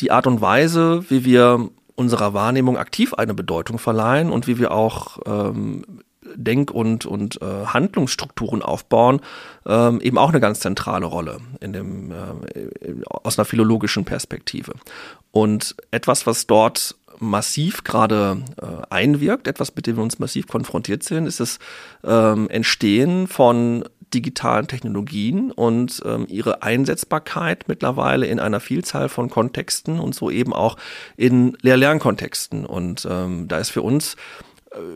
die 0.00 0.10
Art 0.10 0.26
und 0.26 0.40
Weise, 0.40 1.04
wie 1.08 1.24
wir 1.24 1.70
unserer 1.94 2.34
Wahrnehmung 2.34 2.76
aktiv 2.76 3.14
eine 3.14 3.34
Bedeutung 3.34 3.78
verleihen 3.78 4.30
und 4.30 4.46
wie 4.46 4.58
wir 4.58 4.72
auch 4.72 5.18
ähm, 5.26 5.84
Denk- 6.34 6.70
und, 6.70 7.06
und 7.06 7.40
äh, 7.42 7.66
Handlungsstrukturen 7.66 8.62
aufbauen, 8.62 9.20
ähm, 9.66 10.00
eben 10.00 10.18
auch 10.18 10.30
eine 10.30 10.40
ganz 10.40 10.60
zentrale 10.60 11.06
Rolle 11.06 11.38
in 11.60 11.72
dem, 11.72 12.10
äh, 12.10 12.14
aus 13.06 13.38
einer 13.38 13.46
philologischen 13.46 14.04
Perspektive. 14.04 14.72
Und 15.30 15.76
etwas, 15.90 16.26
was 16.26 16.46
dort 16.46 16.96
massiv 17.18 17.84
gerade 17.84 18.42
äh, 18.60 18.86
einwirkt, 18.90 19.48
etwas, 19.48 19.74
mit 19.74 19.86
dem 19.86 19.96
wir 19.96 20.02
uns 20.02 20.18
massiv 20.18 20.46
konfrontiert 20.46 21.02
sind, 21.02 21.26
ist 21.26 21.40
das 21.40 21.58
ähm, 22.04 22.48
Entstehen 22.50 23.26
von 23.26 23.84
digitalen 24.14 24.68
Technologien 24.68 25.50
und 25.50 26.02
ähm, 26.04 26.26
ihre 26.28 26.62
Einsetzbarkeit 26.62 27.64
mittlerweile 27.66 28.26
in 28.26 28.38
einer 28.38 28.60
Vielzahl 28.60 29.08
von 29.08 29.28
Kontexten 29.28 29.98
und 29.98 30.14
so 30.14 30.30
eben 30.30 30.52
auch 30.52 30.76
in 31.16 31.56
Lehr-Lernkontexten. 31.60 32.66
Und 32.66 33.06
ähm, 33.10 33.48
da 33.48 33.58
ist 33.58 33.70
für 33.70 33.82
uns 33.82 34.16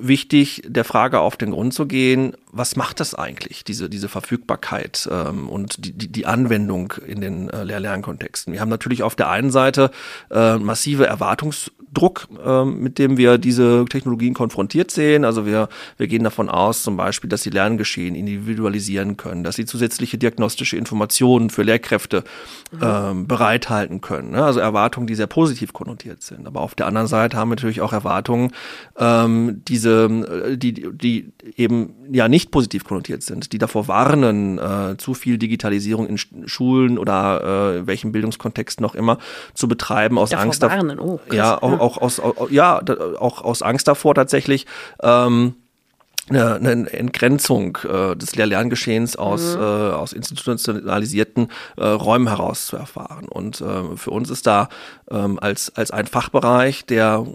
wichtig, 0.00 0.62
der 0.66 0.84
Frage 0.84 1.20
auf 1.20 1.37
den 1.37 1.50
Grund 1.52 1.75
zu 1.75 1.87
gehen, 1.87 2.34
was 2.52 2.76
macht 2.76 3.00
das 3.00 3.14
eigentlich, 3.14 3.64
diese, 3.64 3.88
diese 3.88 4.08
Verfügbarkeit 4.08 5.08
ähm, 5.10 5.49
und 5.49 5.84
die, 5.84 5.92
die, 5.92 6.08
die 6.08 6.26
Anwendung 6.26 6.94
in 7.06 7.20
den 7.20 7.49
äh, 7.49 7.64
Lehr-Lernkontexten. 7.64 8.52
Wir 8.52 8.60
haben 8.60 8.68
natürlich 8.68 9.02
auf 9.02 9.14
der 9.14 9.30
einen 9.30 9.50
Seite 9.50 9.90
äh, 10.30 10.56
massive 10.58 11.06
Erwartungsdruck, 11.06 12.28
äh, 12.44 12.64
mit 12.64 12.99
dem 12.99 13.16
wir 13.16 13.38
diese 13.38 13.84
Technologien 13.88 14.34
konfrontiert 14.34 14.90
sehen. 14.90 15.25
Also 15.25 15.46
wir, 15.46 15.68
wir 15.96 16.08
gehen 16.08 16.25
davon 16.25 16.49
aus, 16.49 16.82
zum 16.82 16.96
Beispiel, 16.96 17.30
dass 17.30 17.42
sie 17.42 17.50
Lerngeschehen 17.50 18.14
individualisieren 18.14 19.16
können, 19.16 19.44
dass 19.44 19.56
sie 19.56 19.64
zusätzliche 19.64 20.18
diagnostische 20.18 20.76
Informationen 20.76 21.50
für 21.50 21.62
Lehrkräfte 21.62 22.25
mhm. 22.72 23.26
bereithalten 23.26 24.00
können. 24.00 24.32
Ne? 24.32 24.44
Also 24.44 24.60
Erwartungen, 24.60 25.06
die 25.06 25.14
sehr 25.14 25.26
positiv 25.26 25.72
konnotiert 25.72 26.22
sind. 26.22 26.46
Aber 26.46 26.60
auf 26.60 26.75
der 26.75 26.87
anderen 26.87 27.06
Seite 27.06 27.37
haben 27.37 27.50
wir 27.50 27.56
natürlich 27.56 27.80
auch 27.80 27.92
Erwartungen, 27.92 28.52
ähm, 28.99 29.62
diese, 29.70 30.04
äh, 30.04 30.56
die, 30.56 30.72
die 30.92 31.32
eben 31.56 31.94
ja 32.12 32.28
nicht 32.28 32.50
positiv 32.50 32.84
konnotiert 32.84 33.22
sind, 33.22 33.52
die 33.52 33.58
davor 33.58 33.88
warnen, 33.88 34.58
äh, 34.58 34.96
zu 34.98 35.14
viel 35.14 35.38
Digitalisierung 35.38 36.06
in 36.08 36.18
Schulen 36.18 36.98
oder 36.98 37.78
äh, 37.78 37.86
welchen 37.86 38.12
Bildungskontext 38.12 38.80
noch 38.80 38.94
immer 38.94 39.18
zu 39.54 39.68
betreiben, 39.68 40.18
aus 40.18 40.30
davor 40.30 40.44
Angst 40.44 40.62
warnen. 40.62 40.98
Oh, 40.98 41.20
ja, 41.32 41.56
auch, 41.62 41.78
auch 41.78 41.98
aus, 41.98 42.20
ja, 42.50 42.82
auch 43.18 43.42
aus 43.42 43.62
Angst 43.62 43.88
davor 43.88 44.14
tatsächlich. 44.14 44.66
Ähm, 45.02 45.54
eine, 46.30 46.54
eine 46.54 46.92
Entgrenzung 46.92 47.78
äh, 47.84 48.16
des 48.16 48.37
Lehr-Lerngeschehens 48.37 49.16
aus, 49.16 49.56
mhm. 49.56 49.62
äh, 49.62 49.64
aus 49.64 50.12
institutionalisierten 50.12 51.49
äh, 51.76 51.84
Räumen 51.84 52.28
heraus 52.28 52.66
zu 52.66 52.76
erfahren. 52.76 53.28
Und 53.28 53.60
äh, 53.60 53.96
für 53.96 54.10
uns 54.10 54.30
ist 54.30 54.46
da 54.46 54.68
ähm, 55.10 55.38
als, 55.40 55.75
als 55.76 55.90
ein 55.90 56.06
Fachbereich, 56.06 56.87
der 56.87 57.26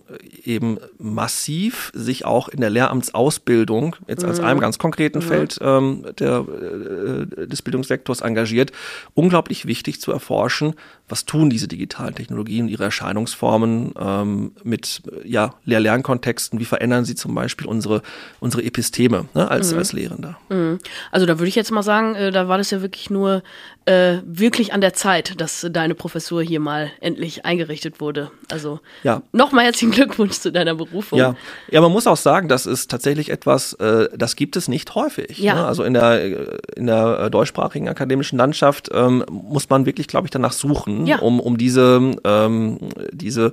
eben 0.44 0.78
massiv 0.98 1.92
sich 1.94 2.26
auch 2.26 2.48
in 2.48 2.62
der 2.62 2.70
Lehramtsausbildung, 2.70 3.96
jetzt 4.08 4.24
mhm. 4.24 4.30
als 4.30 4.40
einem 4.40 4.60
ganz 4.60 4.78
konkreten 4.80 5.20
mhm. 5.20 5.24
Feld 5.24 5.60
ähm, 5.62 6.06
der, 6.20 6.46
äh, 6.48 7.48
des 7.48 7.62
Bildungssektors 7.62 8.22
engagiert, 8.22 8.72
unglaublich 9.14 9.66
wichtig 9.66 10.02
zu 10.02 10.12
erforschen, 10.12 10.76
was 11.08 11.26
tun 11.26 11.50
diese 11.50 11.68
digitalen 11.68 12.16
Technologien, 12.16 12.68
ihre 12.68 12.86
Erscheinungsformen 12.86 13.94
ähm, 14.00 14.52
mit 14.64 15.04
ja, 15.24 15.54
Lehr-Lernkontexten, 15.66 16.60
wie 16.60 16.66
verändern 16.66 17.06
sie 17.06 17.16
zum 17.16 17.36
Beispiel 17.36 17.68
unsere, 17.68 18.02
unsere 18.40 18.64
Episteme 18.86 19.26
ne, 19.34 19.50
als, 19.50 19.72
mhm. 19.72 19.80
als 19.80 19.94
Lehrender. 19.94 20.38
Mhm. 20.50 20.80
Also 21.12 21.26
da 21.26 21.40
würde 21.40 21.48
ich 21.48 21.56
jetzt 21.56 21.72
mal 21.72 21.84
sagen, 21.84 22.16
äh, 22.16 22.32
da 22.32 22.48
war 22.48 22.58
das 22.58 22.72
ja 22.72 22.82
wirklich 22.82 23.10
nur 23.10 23.42
äh, 23.86 24.18
wirklich 24.26 24.74
an 24.74 24.82
der 24.82 24.94
Zeit, 24.94 25.40
dass 25.40 25.66
deine 25.70 25.96
Professur 25.96 26.42
hier 26.44 26.60
mal 26.60 26.92
endlich 27.02 27.46
eingerichtet 27.46 28.00
wurde. 28.00 28.32
Also 28.52 28.80
ja. 29.04 29.22
nochmal 29.32 29.66
herzlichen 29.66 29.92
Glückwunsch 29.92 30.40
zu 30.40 30.52
deiner 30.52 30.76
Berufung. 30.76 31.20
Ja. 31.20 31.36
ja, 31.72 31.82
man 31.82 31.92
muss 31.92 32.08
auch 32.08 32.18
sagen, 32.18 32.48
das 32.48 32.66
ist 32.66 32.92
tatsächlich 32.92 33.30
etwas, 33.30 33.74
äh, 33.74 34.10
das 34.16 34.36
gibt 34.36 34.56
es 34.56 34.68
nicht 34.68 34.94
häufig. 34.96 35.38
Ja. 35.40 35.56
Ne? 35.56 35.66
Also 35.66 35.84
in 35.84 35.94
der, 35.94 36.24
äh, 36.24 36.58
in 36.76 36.88
der 36.88 37.20
äh, 37.20 37.32
deutschsprachigen 37.32 37.90
akademischen 37.90 38.38
Landschaft 38.38 38.90
ähm, 38.94 39.24
muss 39.30 39.70
man 39.70 39.86
wirklich, 39.86 40.08
glaube 40.08 40.28
ich, 40.28 40.32
danach 40.32 40.54
suchen, 40.54 41.08
ja. 41.08 41.20
um, 41.20 41.40
um 41.40 41.58
diese, 41.58 42.12
ähm, 42.24 42.78
diese 43.12 43.52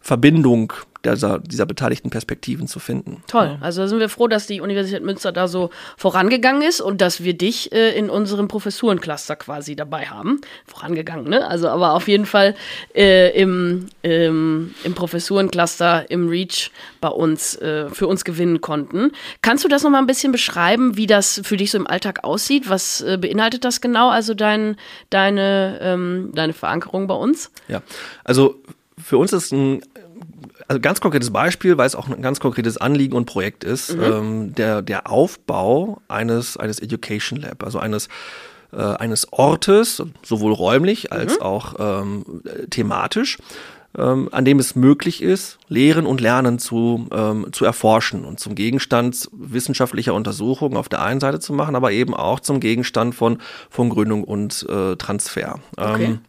Verbindung 0.00 0.72
dieser, 1.04 1.38
dieser 1.38 1.66
beteiligten 1.66 2.10
Perspektiven 2.10 2.66
zu 2.66 2.78
finden. 2.78 3.22
Toll. 3.26 3.58
Also 3.60 3.86
sind 3.86 4.00
wir 4.00 4.08
froh, 4.08 4.28
dass 4.28 4.46
die 4.46 4.60
Universität 4.60 5.02
Münster 5.02 5.32
da 5.32 5.48
so 5.48 5.70
vorangegangen 5.96 6.62
ist 6.62 6.80
und 6.80 7.00
dass 7.00 7.22
wir 7.22 7.34
dich 7.34 7.72
äh, 7.72 7.96
in 7.96 8.10
unserem 8.10 8.48
Professurencluster 8.48 9.36
quasi 9.36 9.76
dabei 9.76 10.06
haben. 10.06 10.40
Vorangegangen, 10.66 11.28
ne? 11.28 11.46
Also 11.46 11.68
aber 11.68 11.94
auf 11.94 12.08
jeden 12.08 12.26
Fall 12.26 12.54
äh, 12.94 13.30
im, 13.40 13.86
ähm, 14.02 14.74
im 14.84 14.94
Professurencluster, 14.94 16.10
im 16.10 16.28
REACH 16.28 16.70
bei 17.00 17.08
uns, 17.08 17.56
äh, 17.56 17.88
für 17.90 18.06
uns 18.06 18.24
gewinnen 18.24 18.60
konnten. 18.60 19.12
Kannst 19.42 19.64
du 19.64 19.68
das 19.68 19.82
nochmal 19.82 20.02
ein 20.02 20.06
bisschen 20.06 20.32
beschreiben, 20.32 20.96
wie 20.96 21.06
das 21.06 21.40
für 21.44 21.56
dich 21.56 21.70
so 21.70 21.78
im 21.78 21.86
Alltag 21.86 22.24
aussieht? 22.24 22.68
Was 22.68 23.00
äh, 23.00 23.18
beinhaltet 23.20 23.64
das 23.64 23.80
genau, 23.80 24.10
also 24.10 24.34
dein, 24.34 24.76
deine, 25.08 25.78
ähm, 25.80 26.30
deine 26.34 26.52
Verankerung 26.52 27.06
bei 27.06 27.14
uns? 27.14 27.50
Ja, 27.68 27.82
also 28.24 28.60
für 29.02 29.18
uns 29.18 29.32
ist 29.32 29.52
ein 29.52 29.82
also 30.70 30.80
ganz 30.80 31.00
konkretes 31.00 31.32
Beispiel, 31.32 31.76
weil 31.78 31.86
es 31.88 31.96
auch 31.96 32.08
ein 32.08 32.22
ganz 32.22 32.38
konkretes 32.38 32.76
Anliegen 32.76 33.16
und 33.16 33.26
Projekt 33.26 33.64
ist, 33.64 33.96
mhm. 33.96 34.02
ähm, 34.02 34.54
der, 34.54 34.82
der 34.82 35.10
Aufbau 35.10 36.00
eines, 36.06 36.56
eines 36.56 36.78
Education 36.78 37.40
Lab, 37.40 37.64
also 37.64 37.80
eines 37.80 38.08
äh, 38.72 38.76
eines 38.76 39.32
Ortes, 39.32 40.00
sowohl 40.22 40.52
räumlich 40.52 41.10
als 41.10 41.40
mhm. 41.40 41.42
auch 41.42 41.74
ähm, 41.80 42.24
thematisch, 42.70 43.38
ähm, 43.98 44.28
an 44.30 44.44
dem 44.44 44.60
es 44.60 44.76
möglich 44.76 45.22
ist, 45.22 45.58
Lehren 45.66 46.06
und 46.06 46.20
Lernen 46.20 46.60
zu, 46.60 47.08
ähm, 47.10 47.48
zu 47.50 47.64
erforschen 47.64 48.24
und 48.24 48.38
zum 48.38 48.54
Gegenstand 48.54 49.28
wissenschaftlicher 49.32 50.14
Untersuchungen 50.14 50.76
auf 50.76 50.88
der 50.88 51.02
einen 51.02 51.18
Seite 51.18 51.40
zu 51.40 51.52
machen, 51.52 51.74
aber 51.74 51.90
eben 51.90 52.14
auch 52.14 52.38
zum 52.38 52.60
Gegenstand 52.60 53.16
von, 53.16 53.38
von 53.70 53.90
Gründung 53.90 54.22
und 54.22 54.64
äh, 54.68 54.94
Transfer. 54.94 55.58
Okay. 55.76 56.04
Ähm, 56.04 56.20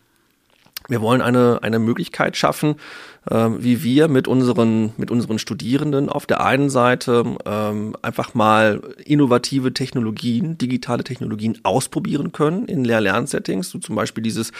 wir 0.91 1.01
wollen 1.01 1.21
eine, 1.21 1.59
eine 1.61 1.79
Möglichkeit 1.79 2.35
schaffen, 2.35 2.75
ähm, 3.29 3.63
wie 3.63 3.83
wir 3.83 4.07
mit 4.07 4.27
unseren, 4.27 4.93
mit 4.97 5.11
unseren 5.11 5.37
Studierenden 5.37 6.09
auf 6.09 6.25
der 6.25 6.43
einen 6.43 6.71
Seite 6.71 7.37
ähm, 7.45 7.95
einfach 8.01 8.33
mal 8.33 8.81
innovative 9.05 9.73
Technologien, 9.73 10.57
digitale 10.57 11.03
Technologien 11.03 11.59
ausprobieren 11.61 12.31
können 12.31 12.65
in 12.65 12.83
Lehr-Lern-Settings. 12.83 13.69
So 13.69 13.77
zum 13.77 13.95
Beispiel 13.95 14.23
dieses 14.23 14.51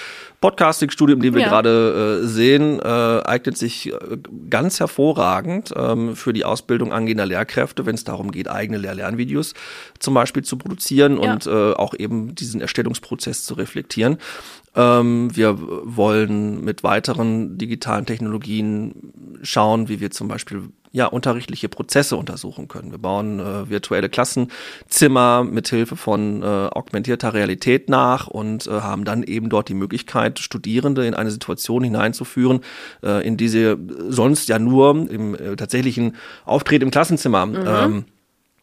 Podcasting-Studium, 0.41 1.21
den 1.21 1.33
wir 1.33 1.41
ja. 1.41 1.50
gerade 1.50 2.21
äh, 2.23 2.27
sehen, 2.27 2.79
äh, 2.79 2.85
eignet 2.85 3.57
sich 3.57 3.91
äh, 3.91 4.17
ganz 4.50 4.79
hervorragend 4.79 5.73
ähm, 5.75 6.15
für 6.15 6.31
die 6.31 6.45
Ausbildung 6.45 6.93
angehender 6.93 7.25
Lehrkräfte, 7.25 7.85
wenn 7.88 7.95
es 7.95 8.03
darum 8.03 8.31
geht, 8.31 8.47
eigene 8.47 8.77
Lehr-Lernvideos 8.77 9.53
zum 9.97 10.13
Beispiel 10.13 10.43
zu 10.43 10.57
produzieren 10.57 11.19
ja. 11.21 11.33
und 11.33 11.47
äh, 11.47 11.73
auch 11.73 11.95
eben 11.97 12.35
diesen 12.35 12.61
Erstellungsprozess 12.61 13.43
zu 13.43 13.55
reflektieren. 13.55 14.17
Ähm, 14.75 15.35
wir 15.35 15.57
wollen 15.59 16.63
mit 16.63 16.83
weiteren 16.83 17.57
digitalen 17.57 18.05
Technologien 18.05 19.39
schauen, 19.43 19.89
wie 19.89 19.99
wir 19.99 20.11
zum 20.11 20.27
Beispiel 20.27 20.69
ja, 20.93 21.05
unterrichtliche 21.05 21.69
Prozesse 21.69 22.17
untersuchen 22.17 22.67
können. 22.67 22.91
Wir 22.91 22.97
bauen 22.97 23.39
äh, 23.39 23.69
virtuelle 23.69 24.09
Klassenzimmer 24.09 25.43
mit 25.43 25.69
Hilfe 25.69 25.95
von 25.95 26.43
äh, 26.43 26.45
augmentierter 26.45 27.33
Realität 27.33 27.89
nach 27.89 28.27
und 28.27 28.67
äh, 28.67 28.71
haben 28.71 29.05
dann 29.05 29.23
eben 29.23 29.49
dort 29.49 29.69
die 29.69 29.73
Möglichkeit, 29.73 30.39
Studierende 30.39 31.05
in 31.05 31.13
eine 31.13 31.31
Situation 31.31 31.83
hineinzuführen, 31.83 32.59
äh, 33.03 33.25
in 33.25 33.37
die 33.37 33.47
sie 33.47 33.77
sonst 34.09 34.49
ja 34.49 34.59
nur 34.59 35.09
im 35.09 35.35
äh, 35.35 35.55
tatsächlichen 35.55 36.15
Auftritt 36.43 36.83
im 36.83 36.91
Klassenzimmer 36.91 37.45
mhm. 37.45 37.55
ähm, 37.65 38.05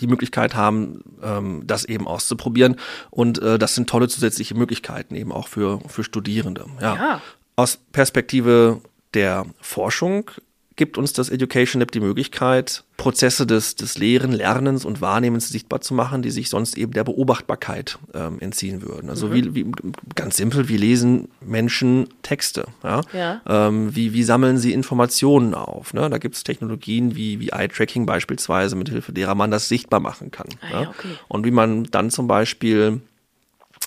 die 0.01 0.07
Möglichkeit 0.07 0.55
haben, 0.55 1.03
ähm, 1.23 1.63
das 1.67 1.85
eben 1.85 2.07
auszuprobieren. 2.07 2.77
Und 3.11 3.41
äh, 3.41 3.59
das 3.59 3.75
sind 3.75 3.89
tolle 3.89 4.09
zusätzliche 4.09 4.55
Möglichkeiten 4.55 5.15
eben 5.15 5.33
auch 5.33 5.49
für, 5.49 5.81
für 5.89 6.05
Studierende. 6.05 6.67
Ja. 6.81 6.95
Ja. 6.95 7.23
Aus 7.57 7.79
Perspektive 7.93 8.81
der 9.15 9.47
Forschung 9.61 10.31
gibt 10.79 10.97
uns 10.97 11.13
das 11.13 11.29
Education 11.29 11.81
Lab 11.81 11.91
die 11.91 12.01
Möglichkeit, 12.01 12.85
Prozesse 12.97 13.47
des, 13.47 13.77
des 13.77 13.99
Lehren, 13.99 14.33
Lernens 14.33 14.85
und 14.85 15.03
Wahrnehmens 15.03 15.49
sichtbar 15.51 15.83
zu 15.83 15.93
machen, 15.93 16.23
die 16.23 16.31
sich 16.31 16.49
sonst 16.49 16.79
eben 16.79 16.93
der 16.93 17.05
Beobachtbarkeit 17.05 17.99
ähm, 18.15 18.39
entziehen 18.41 18.81
würden. 18.83 19.11
Also 19.11 19.35
wie, 19.35 19.55
wie, 19.55 19.67
ganz 20.15 20.37
simpel, 20.37 20.69
wie 20.69 20.79
lesen 20.79 21.29
Menschen 21.41 22.09
Texte? 22.23 22.67
Ja? 22.83 23.03
Ja. 23.13 23.41
Ähm, 23.47 23.95
wie, 23.95 24.15
wie 24.15 24.23
sammeln 24.23 24.57
sie 24.57 24.73
Informationen 24.73 25.53
auf? 25.53 25.93
Ne? 25.93 26.09
Da 26.09 26.19
gibt 26.19 26.37
es 26.37 26.45
Technologien 26.45 27.15
wie, 27.15 27.41
wie 27.41 27.51
Eye-Tracking 27.51 28.07
beispielsweise, 28.07 28.77
mit 28.77 28.89
Hilfe 28.89 29.13
derer 29.13 29.35
man 29.35 29.51
das 29.51 29.69
sichtbar 29.69 30.01
machen 30.01 30.31
kann. 30.31 30.49
Ah 30.61 30.83
ja? 30.83 30.89
okay. 30.91 31.09
Und 31.27 31.45
wie 31.45 31.51
man 31.51 31.85
dann 31.85 32.11
zum 32.11 32.29
Beispiel 32.29 33.03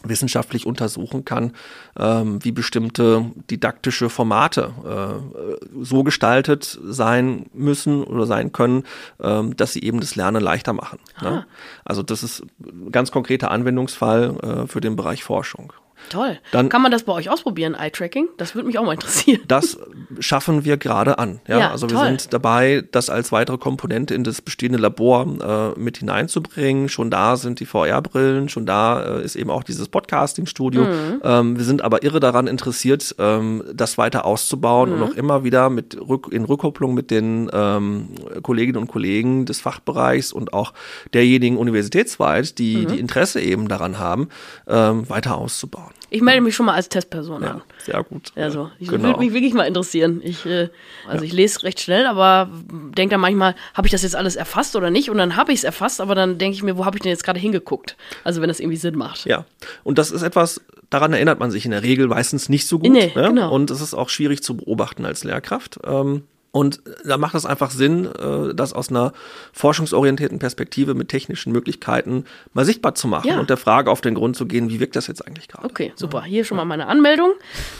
wissenschaftlich 0.04 0.66
untersuchen 0.66 1.26
kann, 1.26 1.54
ähm, 1.98 2.44
wie 2.44 2.52
bestimmte 2.52 3.32
didaktische 3.50 4.10
Formate 4.10 4.72
äh, 4.86 5.84
so 5.84 6.04
gestaltet 6.04 6.80
sein 6.84 7.46
müssen 7.54 8.04
oder 8.04 8.26
sein 8.26 8.52
können, 8.52 8.84
ähm, 9.22 9.56
dass 9.56 9.74
sie 9.74 9.84
eben 9.84 10.00
das 10.00 10.16
Lernen 10.16 10.42
leichter 10.42 10.74
machen. 10.74 11.00
Ne? 11.22 11.46
Also 11.86 12.04
das 12.04 12.24
ist 12.24 12.44
ein 12.60 12.92
ganz 12.92 13.12
konkreter 13.12 13.52
Anwendungsfall 13.52 14.38
äh, 14.42 14.68
für 14.68 14.82
den 14.82 14.96
Bereich 14.96 15.24
Forschung. 15.24 15.74
Toll. 16.10 16.40
Dann- 16.52 16.70
Kann 16.70 16.82
man 16.82 16.92
das 16.92 17.04
bei 17.04 17.14
euch 17.14 17.30
ausprobieren, 17.30 17.74
Eye-Tracking? 17.76 18.28
Das 18.38 18.54
würde 18.56 18.68
mich 18.68 18.78
auch 18.78 18.84
mal 18.86 18.94
interessieren. 18.94 19.42
Das 19.48 19.78
schaffen 20.20 20.66
wir 20.66 20.78
gerade 20.78 21.18
an. 21.20 21.40
Ja, 21.48 21.60
Ja, 21.60 21.72
also 21.72 21.90
wir 21.90 21.96
toll. 21.98 22.08
sind 22.08 22.34
dabei, 22.34 22.84
das 22.92 23.10
als 23.10 23.32
weitere 23.32 23.58
Komponente 23.58 24.14
in 24.14 24.24
das 24.24 24.42
bestehende 24.42 24.78
Labor 24.78 25.74
äh, 25.76 25.80
mit 25.80 25.98
hineinzubringen. 25.98 26.90
Schon 26.90 27.10
da 27.12 27.38
sind 27.38 27.60
die 27.60 27.66
VR-Brillen, 27.66 28.50
schon 28.50 28.66
da 28.66 29.20
äh, 29.20 29.24
ist 29.24 29.36
eben 29.36 29.50
auch 29.50 29.64
dieses 29.64 29.88
Podcasting-Studio. 29.90 30.84
Mhm. 30.84 31.22
Ähm, 31.24 31.58
wir 31.58 31.64
sind 31.66 31.82
aber 31.82 32.04
irre 32.04 32.20
daran 32.20 32.48
interessiert, 32.48 33.16
ähm, 33.20 33.64
das 33.74 33.98
weiter 33.98 34.26
auszubauen 34.26 34.90
Mhm. 34.90 34.96
und 34.96 35.04
auch 35.12 35.16
immer 35.16 35.44
wieder 35.44 35.70
mit 35.70 35.98
Rück 36.00 36.28
in 36.32 36.44
Rückkopplung 36.46 36.94
mit 36.94 37.12
den 37.12 37.50
ähm, 37.54 38.10
Kolleginnen 38.44 38.78
und 38.80 38.88
Kollegen 38.88 39.46
des 39.46 39.62
Fachbereichs 39.62 40.34
und 40.34 40.54
auch 40.54 40.74
derjenigen 41.14 41.58
universitätsweit, 41.58 42.58
die, 42.58 42.78
Mhm. 42.78 42.88
die 42.88 43.00
Interesse 43.00 43.42
eben 43.42 43.68
daran 43.68 44.00
haben, 44.00 44.30
ähm, 44.68 45.10
weiter 45.10 45.38
auszubauen. 45.38 45.91
Ich 46.14 46.22
melde 46.22 46.42
mich 46.42 46.54
schon 46.56 46.66
mal 46.66 46.74
als 46.76 46.90
Testperson 46.90 47.42
Ja, 47.42 47.52
an. 47.52 47.62
sehr 47.84 48.04
gut. 48.04 48.34
Also, 48.36 48.70
ich 48.80 48.90
Genau. 48.90 49.06
würde 49.06 49.20
mich 49.20 49.34
wirklich 49.34 49.54
mal 49.54 49.64
interessieren. 49.64 50.20
Ich, 50.24 50.46
äh, 50.46 50.68
also 51.08 51.24
ich 51.24 51.32
lese 51.32 51.64
recht 51.64 51.80
schnell, 51.80 52.06
aber 52.06 52.50
denke 52.96 53.14
dann 53.14 53.22
manchmal, 53.22 53.56
habe 53.74 53.88
ich 53.88 53.92
das 53.94 54.04
jetzt 54.04 54.16
alles 54.18 54.36
erfasst 54.36 54.76
oder 54.76 54.90
nicht? 54.90 55.10
Und 55.10 55.18
dann 55.18 55.38
habe 55.38 55.54
ich 55.54 55.60
es 55.60 55.64
erfasst, 55.64 56.02
aber 56.02 56.14
dann 56.14 56.38
denke 56.38 56.56
ich 56.56 56.64
mir, 56.64 56.78
wo 56.78 56.86
habe 56.86 56.98
ich 56.98 57.02
denn 57.02 57.12
jetzt 57.12 57.24
gerade 57.24 57.40
hingeguckt? 57.40 57.96
Also 58.26 58.42
wenn 58.42 58.50
das 58.50 58.60
irgendwie 58.60 58.76
Sinn 58.78 58.98
macht. 58.98 59.26
Ja, 59.26 59.46
und 59.86 59.98
das 59.98 60.12
ist 60.12 60.22
etwas, 60.22 60.60
daran 60.90 61.14
erinnert 61.14 61.40
man 61.40 61.50
sich 61.50 61.64
in 61.64 61.72
der 61.72 61.82
Regel 61.82 62.08
meistens 62.08 62.50
nicht 62.50 62.68
so 62.68 62.78
gut. 62.78 62.92
Nee, 62.92 63.12
ne? 63.16 63.30
genau. 63.30 63.52
Und 63.54 63.72
es 63.72 63.80
ist 63.80 63.94
auch 63.94 64.10
schwierig 64.10 64.44
zu 64.44 64.58
beobachten 64.58 65.06
als 65.06 65.24
Lehrkraft. 65.24 65.80
Ähm, 65.86 66.24
und 66.54 66.82
da 67.06 67.18
macht 67.18 67.34
es 67.36 67.46
einfach 67.46 67.72
Sinn, 67.72 68.06
äh, 68.08 68.54
das 68.54 68.74
aus 68.74 68.90
einer 68.90 69.14
forschungsorientierten 69.54 70.38
Perspektive 70.38 70.94
mit 70.96 71.08
technischen 71.08 71.54
Möglichkeiten 71.54 72.26
mal 72.54 72.66
sichtbar 72.66 72.94
zu 72.94 73.08
machen 73.08 73.30
Ja. 73.30 73.40
und 73.40 73.50
der 73.50 73.56
Frage 73.58 73.90
auf 73.90 74.02
den 74.02 74.16
Grund 74.16 74.36
zu 74.36 74.46
gehen, 74.46 74.70
wie 74.70 74.82
wirkt 74.82 74.98
das 74.98 75.08
jetzt 75.08 75.26
eigentlich 75.26 75.48
gerade? 75.48 75.66
Okay, 75.66 75.94
super. 75.96 76.24
Hier 76.24 76.44
schon 76.44 76.58
mal 76.58 76.66
meine 76.66 76.88
Anmeldung. 76.88 77.32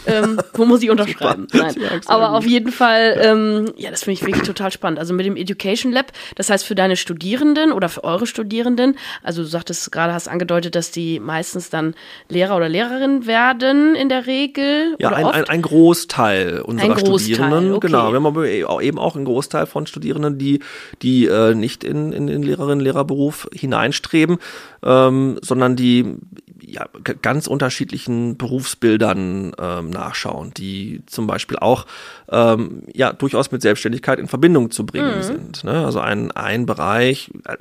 Ähm, 0.06 0.40
wo 0.54 0.66
muss 0.66 0.82
ich 0.82 0.90
unterschreiben? 0.90 1.48
Nein. 1.54 1.76
Aber 2.06 2.32
auf 2.32 2.46
jeden 2.46 2.72
Fall, 2.72 3.20
ähm, 3.22 3.74
ja, 3.76 3.92
das 3.92 4.04
finde 4.04 4.14
ich 4.14 4.26
wirklich 4.26 4.48
total 4.48 4.72
spannend. 4.72 5.00
Also 5.00 5.14
mit 5.14 5.26
dem 5.26 5.36
Education 5.36 5.92
Lab, 5.92 6.14
das 6.36 6.50
heißt 6.50 6.66
für 6.66 6.76
deine 6.76 6.96
Studierenden 6.96 7.74
oder 7.74 7.90
für 7.90 8.06
eure 8.06 8.26
Studierenden, 8.26 8.98
also 9.22 9.42
du 9.42 9.48
sagtest 9.50 9.92
gerade, 9.92 10.14
hast 10.14 10.30
angedeutet, 10.30 10.76
dass 10.76 10.92
die 10.92 11.20
meistens 11.20 11.70
dann 11.70 11.94
Lehrer 12.30 12.56
oder 12.56 12.70
Lehrerin 12.70 13.26
werden 13.28 13.96
in 13.96 14.08
der 14.08 14.28
Regel. 14.28 14.96
Ja, 15.00 15.10
oder 15.10 15.18
ein, 15.18 15.26
oft. 15.26 15.36
ein, 15.36 15.50
ein 15.50 15.62
Großteil 15.62 16.62
unserer 16.62 16.86
Ein 16.86 16.94
Großteil, 16.94 17.20
Studierenden, 17.36 17.74
okay. 17.74 17.88
genau. 17.88 18.10
Wir 18.12 18.16
haben 18.16 18.26
aber 18.26 18.61
eben 18.82 19.00
auch 19.00 19.16
einen 19.16 19.26
Großteil 19.26 19.66
von 19.66 19.88
Studierenden, 19.88 20.38
die, 20.38 20.60
die 21.02 21.26
äh, 21.28 21.54
nicht 21.56 21.84
in, 21.84 22.14
in 22.14 22.28
den 22.28 22.44
Lehrerinnen-Lehrerberuf 22.44 23.50
hineinstreben, 23.54 24.38
ähm, 24.84 25.38
sondern 25.42 25.76
die 25.76 26.16
ja, 26.64 26.88
ganz 27.22 27.48
unterschiedlichen 27.48 28.38
Berufsbildern 28.38 29.54
ähm, 29.60 29.90
nachschauen, 29.90 30.54
die 30.56 31.02
zum 31.06 31.28
Beispiel 31.28 31.58
auch 31.58 31.86
ähm, 32.30 32.84
ja 32.94 33.14
durchaus 33.14 33.52
mit 33.52 33.62
Selbstständigkeit 33.62 34.20
in 34.20 34.28
Verbindung 34.28 34.72
zu 34.72 34.86
bringen 34.86 35.18
Mhm. 35.18 35.24
sind. 35.24 35.64
Ne? 35.64 35.86
Also 35.86 36.00
ein, 36.00 36.32
ein 36.32 36.66
Bereich, 36.66 37.32
äh, 37.46 37.58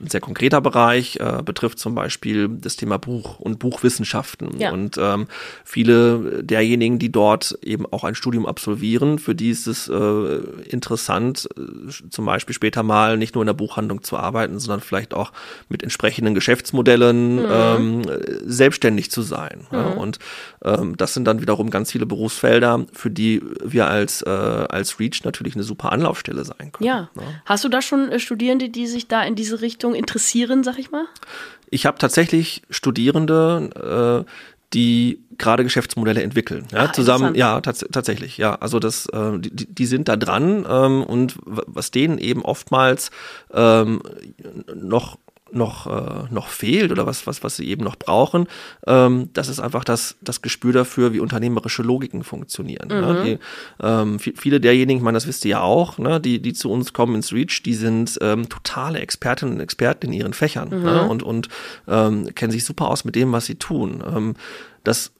ein 0.00 0.08
sehr 0.08 0.20
konkreter 0.20 0.60
Bereich 0.60 1.16
äh, 1.16 1.42
betrifft 1.42 1.78
zum 1.78 1.94
Beispiel 1.94 2.48
das 2.48 2.76
Thema 2.76 2.98
Buch 2.98 3.38
und 3.38 3.58
Buchwissenschaften. 3.58 4.58
Ja. 4.58 4.72
Und 4.72 4.96
ähm, 4.98 5.26
viele 5.64 6.42
derjenigen, 6.42 6.98
die 6.98 7.12
dort 7.12 7.58
eben 7.62 7.86
auch 7.86 8.04
ein 8.04 8.14
Studium 8.14 8.46
absolvieren, 8.46 9.18
für 9.18 9.34
die 9.34 9.50
ist 9.50 9.66
es 9.66 9.88
äh, 9.88 10.36
interessant, 10.68 11.48
äh, 11.56 11.90
zum 12.10 12.26
Beispiel 12.26 12.54
später 12.54 12.82
mal 12.82 13.16
nicht 13.16 13.34
nur 13.34 13.42
in 13.42 13.46
der 13.46 13.54
Buchhandlung 13.54 14.02
zu 14.02 14.16
arbeiten, 14.16 14.58
sondern 14.58 14.80
vielleicht 14.80 15.14
auch 15.14 15.32
mit 15.68 15.82
entsprechenden 15.82 16.34
Geschäftsmodellen 16.34 17.38
ähm, 17.38 18.02
äh, 18.02 18.38
selbstständig 18.44 19.10
zu 19.10 19.22
sein. 19.22 19.66
Ja? 19.70 19.88
Und 19.88 20.18
ähm, 20.64 20.96
das 20.96 21.14
sind 21.14 21.24
dann 21.24 21.40
wiederum 21.40 21.70
ganz 21.70 21.92
viele 21.92 22.06
Berufsfelder, 22.06 22.86
für 22.92 23.10
die 23.10 23.42
wir 23.64 23.88
als, 23.88 24.22
äh, 24.22 24.28
als 24.28 24.98
Reach 24.98 25.24
natürlich 25.24 25.54
eine 25.54 25.64
super 25.64 25.92
Anlaufstelle 25.92 26.44
sein 26.44 26.72
können. 26.72 26.86
Ja. 26.86 27.10
ne? 27.14 27.22
Hast 27.44 27.64
du 27.64 27.68
da 27.68 27.82
schon 27.82 28.10
äh, 28.10 28.18
Studierende, 28.18 28.68
die 28.68 28.86
sich 28.86 29.08
da 29.08 29.22
in 29.22 29.34
diese 29.34 29.60
Richtung 29.60 29.71
interessieren, 29.94 30.62
sag 30.64 30.78
ich 30.78 30.90
mal? 30.90 31.04
Ich 31.70 31.86
habe 31.86 31.98
tatsächlich 31.98 32.62
Studierende, 32.70 34.24
äh, 34.26 34.30
die 34.74 35.20
gerade 35.38 35.64
Geschäftsmodelle 35.64 36.22
entwickeln. 36.22 36.66
Ja, 36.72 36.84
Ah, 36.84 36.92
zusammen, 36.92 37.34
ja, 37.34 37.60
tats 37.60 37.84
tatsächlich, 37.92 38.38
ja. 38.38 38.54
Also 38.56 38.78
das, 38.78 39.06
äh, 39.06 39.38
die, 39.38 39.50
die- 39.50 39.86
sind 39.86 40.08
da 40.08 40.16
dran 40.16 40.64
ähm, 40.68 41.02
und 41.02 41.34
was 41.44 41.90
denen 41.90 42.18
eben 42.18 42.42
oftmals 42.42 43.10
ähm, 43.52 44.00
noch 44.74 45.18
noch 45.54 45.86
äh, 45.86 46.24
noch 46.32 46.48
fehlt 46.48 46.90
oder 46.92 47.06
was 47.06 47.26
was 47.26 47.42
was 47.42 47.56
sie 47.56 47.68
eben 47.68 47.84
noch 47.84 47.96
brauchen, 47.96 48.46
ähm, 48.86 49.28
das 49.32 49.48
ist 49.48 49.60
einfach 49.60 49.84
das 49.84 50.16
das 50.22 50.42
Gespür 50.42 50.72
dafür, 50.72 51.12
wie 51.12 51.20
unternehmerische 51.20 51.82
Logiken 51.82 52.24
funktionieren. 52.24 52.88
Ja, 52.90 53.22
die, 53.24 53.38
ähm, 53.82 54.16
vi- 54.18 54.34
viele 54.36 54.60
derjenigen, 54.60 54.98
ich 54.98 55.04
meine, 55.04 55.16
das 55.16 55.26
wisst 55.26 55.44
ihr 55.44 55.50
ja 55.52 55.60
auch, 55.60 55.98
ne, 55.98 56.20
die 56.20 56.40
die 56.40 56.52
zu 56.54 56.70
uns 56.70 56.92
kommen 56.92 57.14
ins 57.16 57.32
Reach, 57.32 57.62
die 57.64 57.74
sind 57.74 58.18
ähm, 58.22 58.48
totale 58.48 58.98
Expertinnen 59.00 59.54
und 59.54 59.60
Experten 59.60 60.06
in 60.06 60.12
ihren 60.14 60.32
Fächern 60.32 60.70
ne, 60.70 61.06
und 61.08 61.22
und 61.22 61.48
ähm, 61.88 62.34
kennen 62.34 62.52
sich 62.52 62.64
super 62.64 62.88
aus 62.88 63.04
mit 63.04 63.14
dem, 63.14 63.32
was 63.32 63.46
sie 63.46 63.56
tun. 63.56 64.02
Ähm, 64.06 64.34
das 64.84 65.12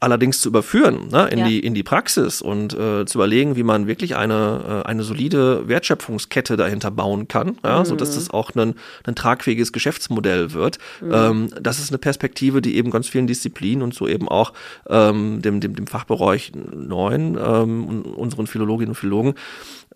allerdings 0.00 0.40
zu 0.40 0.48
überführen 0.48 1.08
ne, 1.10 1.28
in, 1.28 1.38
Ja. 1.38 1.48
die, 1.48 1.60
in 1.60 1.74
die 1.74 1.82
Praxis 1.82 2.40
und 2.40 2.72
äh, 2.72 3.04
zu 3.04 3.18
überlegen, 3.18 3.56
wie 3.56 3.62
man 3.62 3.86
wirklich 3.86 4.16
eine, 4.16 4.82
äh, 4.84 4.88
eine 4.88 5.02
solide 5.02 5.68
Wertschöpfungskette 5.68 6.56
dahinter 6.56 6.90
bauen 6.90 7.26
kann, 7.26 7.58
ja, 7.64 7.84
so 7.84 7.96
dass 7.96 8.14
das 8.14 8.30
auch 8.30 8.54
ein, 8.54 8.74
ein 9.04 9.14
tragfähiges 9.14 9.72
Geschäftsmodell 9.72 10.52
wird. 10.52 10.78
Ähm, 11.02 11.48
das 11.60 11.78
ist 11.78 11.90
eine 11.90 11.98
Perspektive, 11.98 12.62
die 12.62 12.76
eben 12.76 12.90
ganz 12.90 13.08
vielen 13.08 13.26
Disziplinen 13.26 13.82
und 13.82 13.94
so 13.94 14.06
eben 14.06 14.28
auch 14.28 14.52
ähm, 14.88 15.42
dem, 15.42 15.60
dem, 15.60 15.74
dem 15.74 15.86
Fachbereich 15.86 16.52
neuen, 16.54 17.36
ähm, 17.36 17.84
und 17.86 18.02
unseren 18.04 18.46
Philologinnen 18.46 18.90
und 18.90 18.94
Philologen 18.96 19.34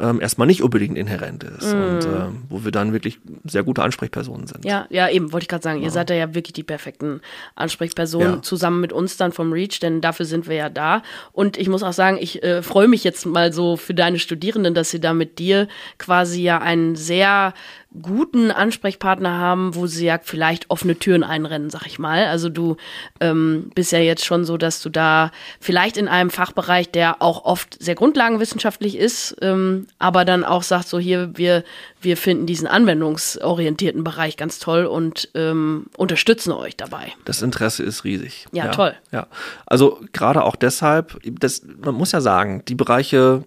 ähm, 0.01 0.21
erstmal 0.21 0.47
nicht 0.47 0.63
unbedingt 0.63 0.97
inhärent 0.97 1.45
ist 1.45 1.73
und 1.75 2.05
ähm, 2.07 2.43
wo 2.49 2.65
wir 2.65 2.73
dann 2.73 2.93
wirklich 2.93 3.19
sehr 3.45 3.63
gute 3.63 3.83
Ansprechpersonen 3.83 4.47
sind. 4.47 4.65
Ja, 4.65 4.87
ja, 4.91 5.09
eben, 5.09 5.33
wollte 5.33 5.45
ich 5.45 5.49
gerade 5.49 5.63
sagen. 5.63 5.83
Ihr 5.83 5.91
seid 5.91 6.11
da 6.11 6.15
ja 6.15 6.35
wirklich 6.35 6.55
die 6.55 6.63
perfekten 6.63 7.21
Ansprechpersonen 7.57 8.35
Ja. 8.37 8.43
zusammen 8.43 8.81
mit 8.81 8.93
uns 8.93 9.17
dann 9.17 9.33
vom 9.33 9.53
Reach, 9.53 9.81
denn 9.81 10.01
dafür 10.01 10.27
sind 10.27 10.49
wir 10.49 10.57
ja 10.57 10.71
da. 10.71 11.03
Und 11.33 11.59
ich 11.59 11.69
muss 11.69 11.83
auch 11.83 11.93
sagen, 11.93 12.19
ich 12.21 12.43
äh, 12.43 12.63
freue 12.63 12.89
mich 12.89 13.05
jetzt 13.05 13.27
mal 13.27 13.53
so 13.53 13.77
für 13.77 13.95
deine 13.95 14.19
Studierenden, 14.19 14.75
dass 14.75 14.91
sie 14.91 15.01
da 15.01 15.13
mit 15.13 15.39
dir 15.39 15.69
quasi 15.99 16.43
ja 16.43 16.59
einen 16.59 16.97
sehr 16.97 17.53
guten 18.01 18.51
Ansprechpartner 18.51 19.39
haben, 19.39 19.75
wo 19.75 19.87
sie 19.87 20.07
ja 20.07 20.19
vielleicht 20.23 20.71
offene 20.71 20.99
Türen 20.99 21.25
einrennen, 21.25 21.69
sag 21.69 21.87
ich 21.87 21.99
mal. 21.99 22.27
Also 22.27 22.49
du 22.49 22.77
ähm, 23.21 23.71
bist 23.75 23.93
ja 23.93 23.99
jetzt 23.99 24.25
schon 24.25 24.45
so, 24.45 24.57
dass 24.57 24.81
du 24.81 24.89
da 24.89 25.31
vielleicht 25.61 25.97
in 25.97 26.09
einem 26.09 26.31
Fachbereich, 26.31 26.91
der 26.91 27.21
auch 27.21 27.45
oft 27.45 27.83
sehr 27.83 27.95
grundlagenwissenschaftlich 27.95 28.97
ist, 28.97 29.37
ähm, 29.43 29.87
aber 29.99 30.25
dann 30.25 30.45
auch 30.45 30.63
sagt, 30.63 30.89
so 30.89 30.99
hier, 30.99 31.37
wir, 31.37 31.65
wir 32.01 32.17
finden 32.17 32.47
diesen 32.47 32.67
anwendungsorientierten 32.67 34.05
Bereich 34.05 34.37
ganz 34.37 34.59
toll 34.59 34.87
und 34.87 35.29
ähm, 35.35 35.87
unterstützen 35.97 36.53
euch 36.53 36.77
dabei. 36.77 37.13
Das 37.25 37.43
Interesse 37.43 37.83
ist 37.83 38.05
riesig. 38.05 38.47
Ja, 38.53 38.69
toll. 38.69 38.95
Ja, 39.11 39.27
also 39.67 40.01
gerade 40.13 40.45
auch 40.45 40.57
deshalb, 40.57 41.19
das, 41.25 41.63
man 41.85 41.95
muss 41.95 42.13
ja 42.13 42.21
sagen, 42.21 42.63
die 42.67 42.75
Bereiche, 42.75 43.45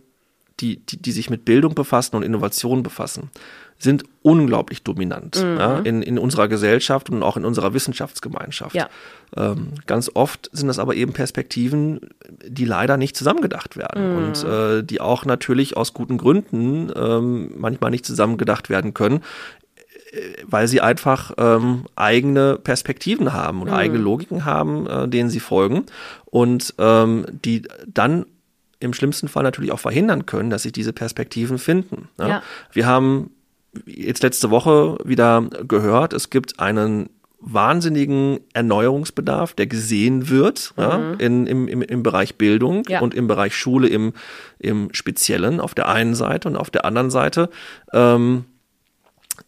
die, 0.60 0.77
die, 0.86 1.01
die 1.01 1.12
sich 1.12 1.29
mit 1.29 1.45
Bildung 1.45 1.75
befassen 1.75 2.15
und 2.15 2.23
Innovation 2.23 2.84
befassen, 2.84 3.31
sind 3.77 4.03
unglaublich 4.21 4.83
dominant 4.83 5.43
Mhm. 5.43 5.57
ja, 5.57 5.79
in, 5.79 6.01
in 6.01 6.17
unserer 6.17 6.47
Gesellschaft 6.47 7.09
und 7.09 7.21
auch 7.23 7.38
in 7.38 7.45
unserer 7.45 7.73
Wissenschaftsgemeinschaft. 7.73 8.75
Ja. 8.75 8.89
Ähm, 9.35 9.73
ganz 9.85 10.09
oft 10.13 10.49
sind 10.53 10.67
das 10.67 10.79
aber 10.79 10.95
eben 10.95 11.13
Perspektiven, 11.13 11.99
die 12.47 12.65
leider 12.65 12.97
nicht 12.97 13.15
zusammengedacht 13.17 13.77
werden 13.77 14.11
Mhm. 14.11 14.17
und 14.17 14.43
äh, 14.43 14.83
die 14.83 15.01
auch 15.01 15.25
natürlich 15.25 15.77
aus 15.77 15.93
guten 15.93 16.17
Gründen 16.17 16.91
ähm, 16.95 17.51
manchmal 17.57 17.91
nicht 17.91 18.05
zusammengedacht 18.05 18.69
werden 18.69 18.93
können 18.93 19.21
weil 20.47 20.67
sie 20.69 20.79
einfach 20.79 21.33
ähm, 21.38 21.85
eigene 21.95 22.57
Perspektiven 22.57 23.33
haben 23.33 23.61
oder 23.61 23.73
mhm. 23.73 23.77
eigene 23.79 23.99
Logiken 23.99 24.45
haben, 24.45 24.88
äh, 24.88 25.07
denen 25.09 25.29
sie 25.29 25.41
folgen 25.41 25.85
und 26.25 26.73
ähm, 26.77 27.25
die 27.29 27.63
dann 27.85 28.25
im 28.79 28.93
schlimmsten 28.93 29.27
Fall 29.27 29.43
natürlich 29.43 29.71
auch 29.71 29.79
verhindern 29.79 30.25
können, 30.25 30.49
dass 30.49 30.63
sich 30.63 30.71
diese 30.71 30.93
Perspektiven 30.93 31.57
finden. 31.57 32.07
Ne? 32.17 32.29
Ja. 32.29 32.43
Wir 32.71 32.85
haben 32.85 33.31
jetzt 33.85 34.23
letzte 34.23 34.49
Woche 34.49 34.97
wieder 35.03 35.41
gehört, 35.67 36.13
es 36.13 36.29
gibt 36.29 36.59
einen 36.59 37.09
wahnsinnigen 37.39 38.39
Erneuerungsbedarf, 38.53 39.53
der 39.53 39.67
gesehen 39.67 40.29
wird 40.29 40.73
mhm. 40.77 40.83
ja, 40.83 41.13
in, 41.19 41.45
im, 41.45 41.67
im, 41.67 41.81
im 41.81 42.03
Bereich 42.03 42.35
Bildung 42.35 42.83
ja. 42.88 43.01
und 43.01 43.13
im 43.13 43.27
Bereich 43.27 43.55
Schule 43.55 43.88
im, 43.88 44.13
im 44.57 44.89
Speziellen 44.93 45.59
auf 45.59 45.75
der 45.75 45.88
einen 45.88 46.15
Seite 46.15 46.47
und 46.47 46.55
auf 46.55 46.71
der 46.71 46.85
anderen 46.85 47.11
Seite 47.11 47.49
ähm, 47.93 48.45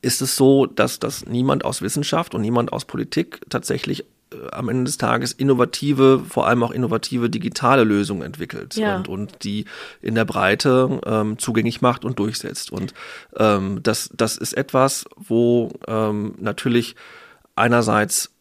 ist 0.01 0.21
es 0.21 0.35
so, 0.35 0.65
dass, 0.67 0.99
dass 0.99 1.25
niemand 1.25 1.65
aus 1.65 1.81
Wissenschaft 1.81 2.35
und 2.35 2.41
niemand 2.41 2.71
aus 2.71 2.85
Politik 2.85 3.41
tatsächlich 3.49 4.05
am 4.51 4.69
Ende 4.69 4.85
des 4.85 4.97
Tages 4.97 5.31
innovative, 5.31 6.23
vor 6.27 6.47
allem 6.47 6.63
auch 6.63 6.71
innovative 6.71 7.29
digitale 7.29 7.83
Lösungen 7.83 8.23
entwickelt 8.23 8.75
ja. 8.75 8.97
und, 8.97 9.07
und 9.07 9.43
die 9.43 9.65
in 10.01 10.15
der 10.15 10.25
Breite 10.25 10.99
ähm, 11.05 11.37
zugänglich 11.37 11.81
macht 11.81 12.05
und 12.05 12.19
durchsetzt. 12.19 12.71
Und 12.71 12.93
ähm, 13.37 13.81
das, 13.83 14.09
das 14.15 14.37
ist 14.37 14.53
etwas, 14.53 15.05
wo 15.15 15.71
ähm, 15.87 16.35
natürlich 16.39 16.95
einerseits 17.55 18.31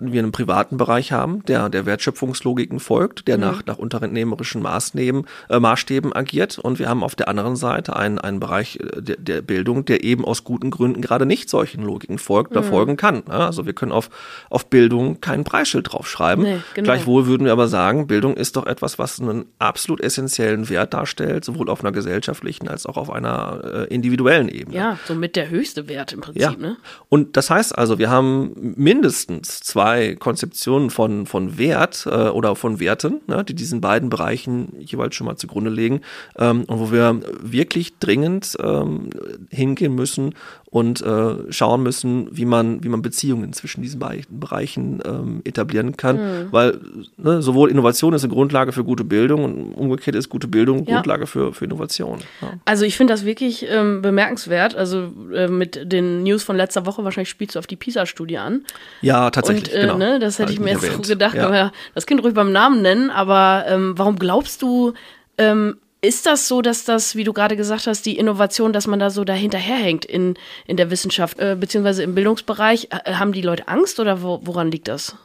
wir 0.00 0.22
einen 0.22 0.32
privaten 0.32 0.76
Bereich 0.76 1.12
haben, 1.12 1.44
der 1.46 1.68
der 1.68 1.86
Wertschöpfungslogiken 1.86 2.80
folgt, 2.80 3.28
der 3.28 3.36
mhm. 3.36 3.44
nach, 3.44 3.66
nach 3.66 3.78
unternehmerischen 3.78 4.62
Maßnahmen, 4.62 5.26
äh, 5.48 5.58
Maßstäben 5.58 6.14
agiert. 6.14 6.58
Und 6.58 6.78
wir 6.78 6.88
haben 6.88 7.02
auf 7.02 7.14
der 7.14 7.28
anderen 7.28 7.56
Seite 7.56 7.96
einen, 7.96 8.18
einen 8.18 8.40
Bereich 8.40 8.78
äh, 8.80 9.02
der, 9.02 9.16
der 9.16 9.42
Bildung, 9.42 9.84
der 9.84 10.04
eben 10.04 10.24
aus 10.24 10.44
guten 10.44 10.70
Gründen 10.70 11.00
gerade 11.00 11.26
nicht 11.26 11.48
solchen 11.50 11.82
Logiken 11.82 12.18
folgt 12.18 12.52
oder 12.52 12.62
mhm. 12.62 12.66
folgen 12.66 12.96
kann. 12.96 13.22
Also 13.28 13.66
wir 13.66 13.72
können 13.72 13.92
auf, 13.92 14.10
auf 14.50 14.66
Bildung 14.66 15.20
kein 15.20 15.44
Preisschild 15.44 15.92
draufschreiben. 15.92 16.44
Nee, 16.44 16.58
genau. 16.74 16.84
Gleichwohl 16.84 17.26
würden 17.26 17.44
wir 17.44 17.52
aber 17.52 17.68
sagen, 17.68 18.06
Bildung 18.06 18.36
ist 18.36 18.56
doch 18.56 18.66
etwas, 18.66 18.98
was 18.98 19.20
einen 19.20 19.46
absolut 19.58 20.00
essentiellen 20.00 20.68
Wert 20.68 20.94
darstellt, 20.94 21.44
sowohl 21.44 21.68
auf 21.68 21.80
einer 21.82 21.92
gesellschaftlichen 21.92 22.68
als 22.68 22.86
auch 22.86 22.96
auf 22.96 23.10
einer 23.10 23.60
äh, 23.64 23.94
individuellen 23.94 24.48
Ebene. 24.48 24.76
Ja, 24.76 24.98
somit 25.06 25.36
der 25.36 25.50
höchste 25.50 25.88
Wert 25.88 26.12
im 26.12 26.20
Prinzip. 26.20 26.42
Ja. 26.42 26.52
Ne? 26.52 26.76
Und 27.08 27.36
das 27.36 27.50
heißt 27.50 27.76
also, 27.76 27.98
wir 27.98 28.10
haben 28.10 28.74
mindestens 28.76 29.60
zwei 29.60 29.85
zwei 29.86 30.16
Konzeptionen 30.16 30.90
von, 30.90 31.26
von 31.26 31.58
Wert 31.58 32.06
äh, 32.06 32.28
oder 32.28 32.56
von 32.56 32.80
Werten, 32.80 33.20
ne, 33.28 33.44
die 33.44 33.54
diesen 33.54 33.80
beiden 33.80 34.08
Bereichen 34.08 34.72
jeweils 34.80 35.14
schon 35.14 35.26
mal 35.26 35.36
zugrunde 35.36 35.70
legen 35.70 36.00
ähm, 36.38 36.64
und 36.64 36.80
wo 36.80 36.90
wir 36.90 37.20
wirklich 37.40 37.98
dringend 37.98 38.56
ähm, 38.60 39.10
hingehen 39.50 39.94
müssen 39.94 40.34
und 40.76 41.00
äh, 41.00 41.50
schauen 41.50 41.82
müssen, 41.82 42.28
wie 42.32 42.44
man, 42.44 42.84
wie 42.84 42.90
man 42.90 43.00
Beziehungen 43.00 43.54
zwischen 43.54 43.80
diesen 43.80 43.98
beiden 43.98 44.38
Bereichen 44.38 45.00
ähm, 45.06 45.40
etablieren 45.44 45.96
kann. 45.96 46.16
Mhm. 46.16 46.48
Weil 46.50 46.78
ne, 47.16 47.40
sowohl 47.40 47.70
Innovation 47.70 48.12
ist 48.12 48.24
eine 48.24 48.34
Grundlage 48.34 48.72
für 48.72 48.84
gute 48.84 49.02
Bildung 49.02 49.44
und 49.44 49.72
umgekehrt 49.72 50.14
ist 50.14 50.28
gute 50.28 50.48
Bildung 50.48 50.84
ja. 50.84 50.96
Grundlage 50.96 51.26
für, 51.26 51.54
für 51.54 51.64
Innovation. 51.64 52.18
Ja. 52.42 52.52
Also 52.66 52.84
ich 52.84 52.94
finde 52.98 53.14
das 53.14 53.24
wirklich 53.24 53.64
ähm, 53.70 54.02
bemerkenswert. 54.02 54.76
Also 54.76 55.14
äh, 55.32 55.48
mit 55.48 55.90
den 55.90 56.24
News 56.24 56.42
von 56.42 56.58
letzter 56.58 56.84
Woche, 56.84 57.02
wahrscheinlich 57.04 57.30
spielst 57.30 57.54
du 57.54 57.58
auf 57.58 57.66
die 57.66 57.76
PISA-Studie 57.76 58.36
an. 58.36 58.66
Ja, 59.00 59.30
tatsächlich. 59.30 59.72
Und, 59.72 59.78
äh, 59.78 59.80
genau. 59.80 59.96
ne, 59.96 60.18
das 60.18 60.38
hätte 60.38 60.52
ich 60.52 60.60
mir 60.60 60.72
jetzt 60.72 60.92
so 60.92 61.00
gedacht, 61.00 61.36
ja. 61.36 61.72
das 61.94 62.04
Kind 62.04 62.22
ruhig 62.22 62.34
beim 62.34 62.52
Namen 62.52 62.82
nennen. 62.82 63.08
Aber 63.08 63.64
ähm, 63.66 63.94
warum 63.96 64.18
glaubst 64.18 64.60
du, 64.60 64.92
ähm, 65.38 65.78
ist 66.00 66.26
das 66.26 66.46
so, 66.46 66.62
dass 66.62 66.84
das, 66.84 67.16
wie 67.16 67.24
du 67.24 67.32
gerade 67.32 67.56
gesagt 67.56 67.86
hast, 67.86 68.06
die 68.06 68.18
Innovation, 68.18 68.72
dass 68.72 68.86
man 68.86 68.98
da 68.98 69.10
so 69.10 69.24
dahinterherhängt 69.24 70.04
in, 70.04 70.34
in 70.66 70.76
der 70.76 70.90
Wissenschaft, 70.90 71.38
äh, 71.38 71.56
beziehungsweise 71.58 72.02
im 72.02 72.14
Bildungsbereich? 72.14 72.88
Äh, 72.90 73.14
haben 73.14 73.32
die 73.32 73.42
Leute 73.42 73.68
Angst 73.68 73.98
oder 73.98 74.22
wo, 74.22 74.40
woran 74.44 74.70
liegt 74.70 74.88
das? 74.88 75.16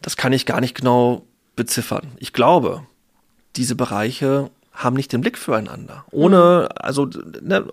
Das 0.00 0.16
kann 0.16 0.32
ich 0.32 0.46
gar 0.46 0.60
nicht 0.60 0.74
genau 0.74 1.24
beziffern. 1.56 2.12
Ich 2.18 2.32
glaube, 2.32 2.86
diese 3.56 3.74
Bereiche 3.74 4.50
haben 4.72 4.96
nicht 4.96 5.12
den 5.12 5.20
Blick 5.20 5.38
füreinander. 5.38 6.04
Ohne, 6.10 6.68
mhm. 6.70 6.76
also 6.76 7.08
ne, 7.40 7.64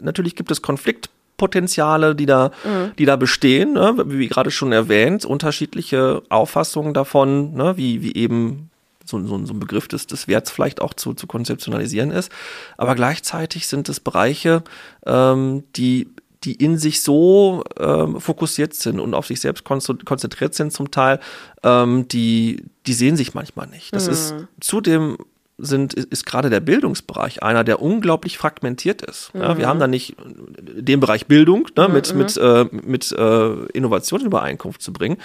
natürlich 0.00 0.36
gibt 0.36 0.50
es 0.50 0.62
Konfliktpotenziale, 0.62 2.14
die 2.14 2.26
da, 2.26 2.50
mhm. 2.64 2.92
die 2.98 3.04
da 3.04 3.16
bestehen, 3.16 3.74
ne? 3.74 3.94
wie 4.06 4.28
gerade 4.28 4.50
schon 4.50 4.72
erwähnt, 4.72 5.24
unterschiedliche 5.24 6.22
Auffassungen 6.28 6.94
davon, 6.94 7.54
ne? 7.54 7.76
wie, 7.76 8.02
wie 8.02 8.14
eben 8.14 8.70
so, 9.06 9.24
so, 9.24 9.44
so 9.44 9.54
ein 9.54 9.60
Begriff 9.60 9.88
des, 9.88 10.06
des 10.06 10.28
Werts 10.28 10.50
vielleicht 10.50 10.80
auch 10.80 10.94
zu, 10.94 11.14
zu 11.14 11.26
konzeptionalisieren 11.26 12.10
ist. 12.10 12.30
Aber 12.76 12.94
gleichzeitig 12.94 13.66
sind 13.66 13.88
es 13.88 14.00
Bereiche, 14.00 14.62
ähm, 15.06 15.64
die 15.76 16.08
die 16.44 16.54
in 16.54 16.78
sich 16.78 17.02
so 17.02 17.64
ähm, 17.76 18.20
fokussiert 18.20 18.72
sind 18.72 19.00
und 19.00 19.14
auf 19.14 19.26
sich 19.26 19.40
selbst 19.40 19.64
konzentriert 19.64 20.54
sind 20.54 20.72
zum 20.72 20.92
Teil, 20.92 21.18
ähm, 21.64 22.06
die, 22.06 22.62
die 22.86 22.92
sehen 22.92 23.16
sich 23.16 23.34
manchmal 23.34 23.66
nicht. 23.66 23.92
Das 23.92 24.06
mhm. 24.06 24.12
ist 24.12 24.34
zudem 24.60 25.18
sind, 25.58 25.94
ist, 25.94 26.08
ist 26.08 26.26
gerade 26.26 26.50
der 26.50 26.60
Bildungsbereich 26.60 27.42
einer, 27.42 27.64
der 27.64 27.80
unglaublich 27.80 28.36
fragmentiert 28.36 29.02
ist. 29.02 29.32
Mhm. 29.34 29.40
Ja, 29.40 29.58
wir 29.58 29.66
haben 29.66 29.80
da 29.80 29.86
nicht 29.86 30.16
den 30.60 31.00
Bereich 31.00 31.26
Bildung 31.26 31.68
ne, 31.76 31.88
mhm. 31.88 31.94
mit, 31.94 32.14
mit, 32.14 32.36
äh, 32.36 32.66
mit 32.70 33.12
äh, 33.12 33.64
Innovation 33.72 34.20
in 34.20 34.26
Übereinkunft 34.26 34.82
zu 34.82 34.92
bringen, 34.92 35.16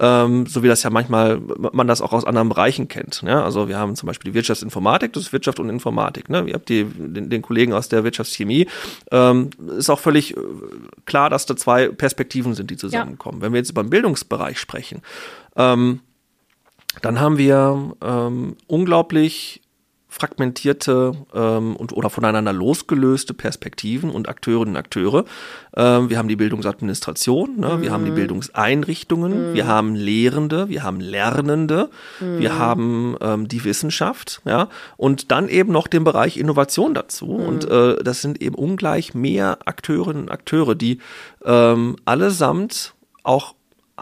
ähm, 0.00 0.46
so 0.46 0.62
wie 0.62 0.68
das 0.68 0.82
ja 0.82 0.90
manchmal 0.90 1.40
man 1.72 1.86
das 1.86 2.02
auch 2.02 2.12
aus 2.12 2.24
anderen 2.24 2.48
Bereichen 2.48 2.88
kennt. 2.88 3.22
Ja? 3.22 3.44
Also 3.44 3.68
wir 3.68 3.78
haben 3.78 3.94
zum 3.94 4.08
Beispiel 4.08 4.32
die 4.32 4.34
Wirtschaftsinformatik, 4.34 5.12
das 5.12 5.24
ist 5.24 5.32
Wirtschaft 5.32 5.60
und 5.60 5.70
Informatik. 5.70 6.28
Ne? 6.28 6.44
Ihr 6.46 6.54
habt 6.54 6.68
die, 6.68 6.84
den, 6.84 7.30
den 7.30 7.42
Kollegen 7.42 7.72
aus 7.72 7.88
der 7.88 8.02
Wirtschaftschemie. 8.02 8.66
Ähm, 9.12 9.50
ist 9.76 9.90
auch 9.90 10.00
völlig 10.00 10.36
äh, 10.36 10.40
klar, 11.06 11.30
dass 11.30 11.46
da 11.46 11.56
zwei 11.56 11.88
Perspektiven 11.88 12.54
sind, 12.54 12.70
die 12.70 12.76
zusammenkommen. 12.76 13.38
Ja. 13.38 13.42
Wenn 13.46 13.52
wir 13.52 13.58
jetzt 13.58 13.70
über 13.70 13.84
den 13.84 13.90
Bildungsbereich 13.90 14.58
sprechen, 14.58 15.02
ähm, 15.54 16.00
dann 17.02 17.20
haben 17.20 17.38
wir 17.38 17.94
ähm, 18.02 18.56
unglaublich 18.66 19.62
fragmentierte 20.08 21.12
ähm, 21.34 21.76
und 21.76 21.92
oder 21.92 22.08
voneinander 22.08 22.52
losgelöste 22.52 23.34
Perspektiven 23.34 24.10
und 24.10 24.28
Akteurinnen 24.28 24.74
und 24.74 24.76
Akteure. 24.78 25.24
Ähm, 25.76 26.08
wir 26.08 26.16
haben 26.16 26.28
die 26.28 26.36
Bildungsadministration, 26.36 27.60
ne? 27.60 27.76
Mhm. 27.76 27.82
wir 27.82 27.92
haben 27.92 28.04
die 28.06 28.10
mhm. 28.10 28.16
Bildungseinrichtungen, 28.16 29.50
mhm. 29.50 29.54
wir 29.54 29.66
haben 29.66 29.94
Lehrende, 29.94 30.70
wir 30.70 30.82
haben 30.82 31.00
Lernende, 31.00 31.90
mhm. 32.20 32.38
wir 32.38 32.58
haben 32.58 33.16
ähm, 33.20 33.48
die 33.48 33.64
Wissenschaft, 33.64 34.40
ja, 34.46 34.68
und 34.96 35.30
dann 35.30 35.48
eben 35.48 35.72
noch 35.72 35.86
den 35.86 36.04
Bereich 36.04 36.38
Innovation 36.38 36.94
dazu. 36.94 37.26
Mhm. 37.26 37.46
Und 37.46 37.70
äh, 37.70 38.02
das 38.02 38.22
sind 38.22 38.40
eben 38.40 38.54
ungleich 38.54 39.14
mehr 39.14 39.58
Akteurinnen 39.66 40.22
und 40.22 40.30
Akteure, 40.30 40.74
die 40.74 41.00
ähm, 41.44 41.96
allesamt 42.06 42.94
auch 43.24 43.54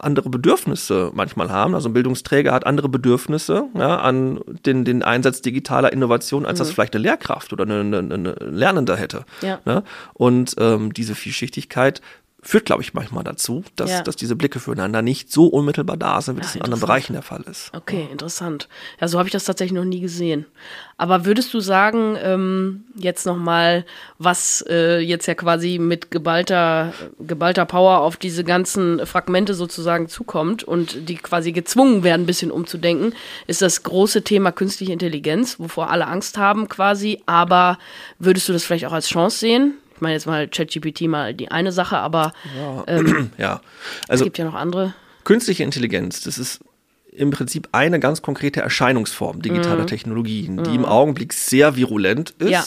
andere 0.04 0.28
Bedürfnisse 0.30 1.10
manchmal 1.14 1.50
haben. 1.50 1.74
Also 1.74 1.88
ein 1.88 1.92
Bildungsträger 1.92 2.52
hat 2.52 2.66
andere 2.66 2.88
Bedürfnisse 2.88 3.64
ja, 3.74 3.98
an 3.98 4.40
den, 4.64 4.84
den 4.84 5.02
Einsatz 5.02 5.42
digitaler 5.42 5.92
Innovation, 5.92 6.46
als 6.46 6.58
mhm. 6.58 6.64
das 6.64 6.70
vielleicht 6.72 6.94
eine 6.94 7.02
Lehrkraft 7.02 7.52
oder 7.52 7.64
eine, 7.64 7.80
eine, 7.80 8.14
eine 8.14 8.32
Lernende 8.40 8.96
hätte. 8.96 9.24
Ja. 9.42 9.60
Ne? 9.64 9.82
Und 10.14 10.54
ähm, 10.58 10.92
diese 10.92 11.14
Vielschichtigkeit 11.14 12.00
führt, 12.46 12.66
glaube 12.66 12.82
ich, 12.82 12.94
manchmal 12.94 13.24
dazu, 13.24 13.64
dass, 13.74 13.90
ja. 13.90 14.02
dass 14.02 14.14
diese 14.14 14.36
Blicke 14.36 14.60
füreinander 14.60 15.02
nicht 15.02 15.32
so 15.32 15.46
unmittelbar 15.46 15.96
da 15.96 16.20
sind, 16.20 16.36
wie 16.36 16.40
ja, 16.40 16.46
das 16.46 16.54
in 16.54 16.62
anderen 16.62 16.80
Bereichen 16.80 17.12
der 17.12 17.22
Fall 17.22 17.42
ist. 17.50 17.72
Okay, 17.74 18.06
interessant. 18.10 18.68
Ja, 19.00 19.08
so 19.08 19.18
habe 19.18 19.28
ich 19.28 19.32
das 19.32 19.44
tatsächlich 19.44 19.76
noch 19.76 19.84
nie 19.84 20.00
gesehen. 20.00 20.46
Aber 20.96 21.24
würdest 21.24 21.52
du 21.52 21.60
sagen, 21.60 22.16
ähm, 22.22 22.84
jetzt 22.94 23.26
nochmal, 23.26 23.84
was 24.18 24.64
äh, 24.68 25.00
jetzt 25.00 25.26
ja 25.26 25.34
quasi 25.34 25.78
mit 25.78 26.12
geballter, 26.12 26.92
geballter 27.18 27.66
Power 27.66 27.98
auf 27.98 28.16
diese 28.16 28.44
ganzen 28.44 29.04
Fragmente 29.06 29.54
sozusagen 29.54 30.08
zukommt 30.08 30.62
und 30.62 31.08
die 31.08 31.16
quasi 31.16 31.50
gezwungen 31.50 32.04
werden, 32.04 32.22
ein 32.22 32.26
bisschen 32.26 32.52
umzudenken, 32.52 33.12
ist 33.48 33.60
das 33.60 33.82
große 33.82 34.22
Thema 34.22 34.52
künstliche 34.52 34.92
Intelligenz, 34.92 35.58
wovor 35.58 35.90
alle 35.90 36.06
Angst 36.06 36.38
haben 36.38 36.68
quasi. 36.68 37.20
Aber 37.26 37.78
würdest 38.20 38.48
du 38.48 38.52
das 38.52 38.64
vielleicht 38.64 38.86
auch 38.86 38.92
als 38.92 39.08
Chance 39.08 39.38
sehen? 39.38 39.74
Ich 39.96 40.00
meine 40.02 40.14
jetzt 40.14 40.26
mal 40.26 40.46
ChatGPT 40.46 41.02
mal 41.02 41.34
die 41.34 41.50
eine 41.50 41.72
Sache, 41.72 41.96
aber 41.96 42.32
ja. 42.56 42.84
Ähm, 42.86 43.30
ja. 43.38 43.60
Also, 44.08 44.22
es 44.22 44.26
gibt 44.26 44.38
ja 44.38 44.44
noch 44.44 44.54
andere. 44.54 44.94
Künstliche 45.24 45.64
Intelligenz, 45.64 46.20
das 46.20 46.38
ist 46.38 46.60
im 47.10 47.30
Prinzip 47.30 47.68
eine 47.72 47.98
ganz 47.98 48.22
konkrete 48.22 48.60
Erscheinungsform 48.60 49.40
digitaler 49.40 49.82
mhm. 49.82 49.86
Technologien, 49.86 50.62
die 50.62 50.70
mhm. 50.70 50.76
im 50.76 50.84
Augenblick 50.84 51.32
sehr 51.32 51.76
virulent 51.76 52.34
ist. 52.38 52.50
Ja. 52.50 52.64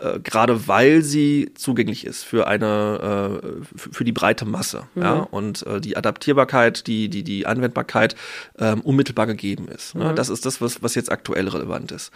Äh, 0.00 0.20
gerade 0.20 0.68
weil 0.68 1.02
sie 1.02 1.50
zugänglich 1.54 2.04
ist 2.04 2.24
für 2.24 2.46
eine 2.46 3.40
äh, 3.40 3.64
für 3.76 4.04
die 4.04 4.12
breite 4.12 4.44
Masse 4.44 4.84
mhm. 4.94 5.02
ja 5.02 5.12
und 5.14 5.64
äh, 5.66 5.80
die 5.80 5.96
Adaptierbarkeit 5.96 6.86
die 6.86 7.08
die 7.08 7.22
die 7.22 7.46
Anwendbarkeit 7.46 8.16
ähm, 8.58 8.80
unmittelbar 8.80 9.26
gegeben 9.26 9.68
ist 9.68 9.94
ne? 9.94 10.10
Mhm. 10.10 10.16
das 10.16 10.30
ist 10.30 10.46
das 10.46 10.60
was 10.60 10.82
was 10.82 10.96
jetzt 10.96 11.12
aktuell 11.12 11.48
relevant 11.48 11.92
ist 11.92 12.10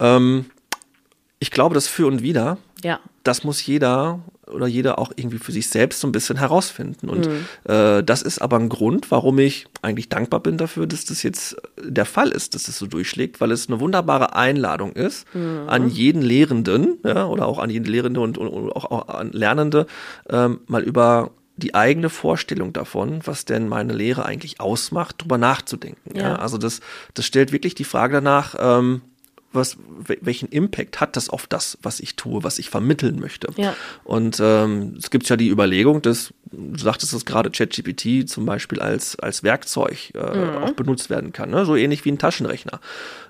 ähm, 0.00 0.46
ich 1.40 1.50
glaube, 1.50 1.74
das 1.74 1.88
für 1.88 2.06
und 2.06 2.22
wieder, 2.22 2.58
ja. 2.84 3.00
das 3.24 3.44
muss 3.44 3.64
jeder 3.64 4.20
oder 4.46 4.66
jeder 4.66 4.98
auch 4.98 5.12
irgendwie 5.16 5.38
für 5.38 5.52
sich 5.52 5.68
selbst 5.68 6.00
so 6.00 6.08
ein 6.08 6.12
bisschen 6.12 6.36
herausfinden. 6.36 7.08
Und 7.08 7.28
mhm. 7.28 7.46
äh, 7.64 8.02
das 8.02 8.22
ist 8.22 8.40
aber 8.40 8.58
ein 8.58 8.68
Grund, 8.68 9.10
warum 9.10 9.38
ich 9.38 9.66
eigentlich 9.80 10.08
dankbar 10.08 10.40
bin 10.40 10.58
dafür, 10.58 10.86
dass 10.86 11.04
das 11.04 11.22
jetzt 11.22 11.56
der 11.82 12.04
Fall 12.04 12.30
ist, 12.30 12.54
dass 12.54 12.64
das 12.64 12.78
so 12.78 12.86
durchschlägt, 12.86 13.40
weil 13.40 13.52
es 13.52 13.68
eine 13.68 13.80
wunderbare 13.80 14.34
Einladung 14.34 14.92
ist 14.92 15.26
mhm. 15.34 15.68
an 15.68 15.88
jeden 15.88 16.20
Lehrenden 16.20 16.98
ja, 17.04 17.26
oder 17.26 17.46
auch 17.46 17.58
an 17.58 17.70
jeden 17.70 17.86
Lehrende 17.86 18.20
und, 18.20 18.38
und, 18.38 18.48
und 18.48 18.72
auch, 18.72 18.90
auch, 18.90 19.08
an 19.08 19.30
Lernende, 19.32 19.86
ähm, 20.28 20.60
mal 20.66 20.82
über 20.82 21.30
die 21.56 21.74
eigene 21.74 22.08
Vorstellung 22.08 22.72
davon, 22.72 23.20
was 23.24 23.44
denn 23.44 23.68
meine 23.68 23.92
Lehre 23.92 24.24
eigentlich 24.24 24.60
ausmacht, 24.60 25.22
drüber 25.22 25.38
nachzudenken. 25.38 26.16
Ja. 26.16 26.22
ja. 26.22 26.36
Also 26.36 26.58
das, 26.58 26.80
das 27.14 27.26
stellt 27.26 27.52
wirklich 27.52 27.74
die 27.74 27.84
Frage 27.84 28.14
danach, 28.14 28.56
ähm, 28.58 29.02
was, 29.52 29.76
welchen 30.20 30.48
Impact 30.48 31.00
hat 31.00 31.16
das 31.16 31.28
auf 31.28 31.46
das, 31.46 31.78
was 31.82 32.00
ich 32.00 32.16
tue, 32.16 32.44
was 32.44 32.58
ich 32.58 32.70
vermitteln 32.70 33.18
möchte. 33.18 33.48
Ja. 33.56 33.74
Und 34.04 34.38
ähm, 34.40 34.94
es 34.98 35.10
gibt 35.10 35.28
ja 35.28 35.36
die 35.36 35.48
Überlegung, 35.48 36.02
dass, 36.02 36.32
du 36.52 36.78
sagtest 36.78 37.12
es 37.12 37.24
gerade, 37.24 37.50
ChatGPT 37.50 38.28
zum 38.28 38.44
Beispiel 38.44 38.80
als, 38.80 39.18
als 39.18 39.42
Werkzeug 39.42 40.12
äh, 40.14 40.18
mhm. 40.18 40.62
auch 40.62 40.72
benutzt 40.72 41.10
werden 41.10 41.32
kann, 41.32 41.50
ne? 41.50 41.64
so 41.64 41.76
ähnlich 41.76 42.04
wie 42.04 42.10
ein 42.10 42.18
Taschenrechner. 42.18 42.80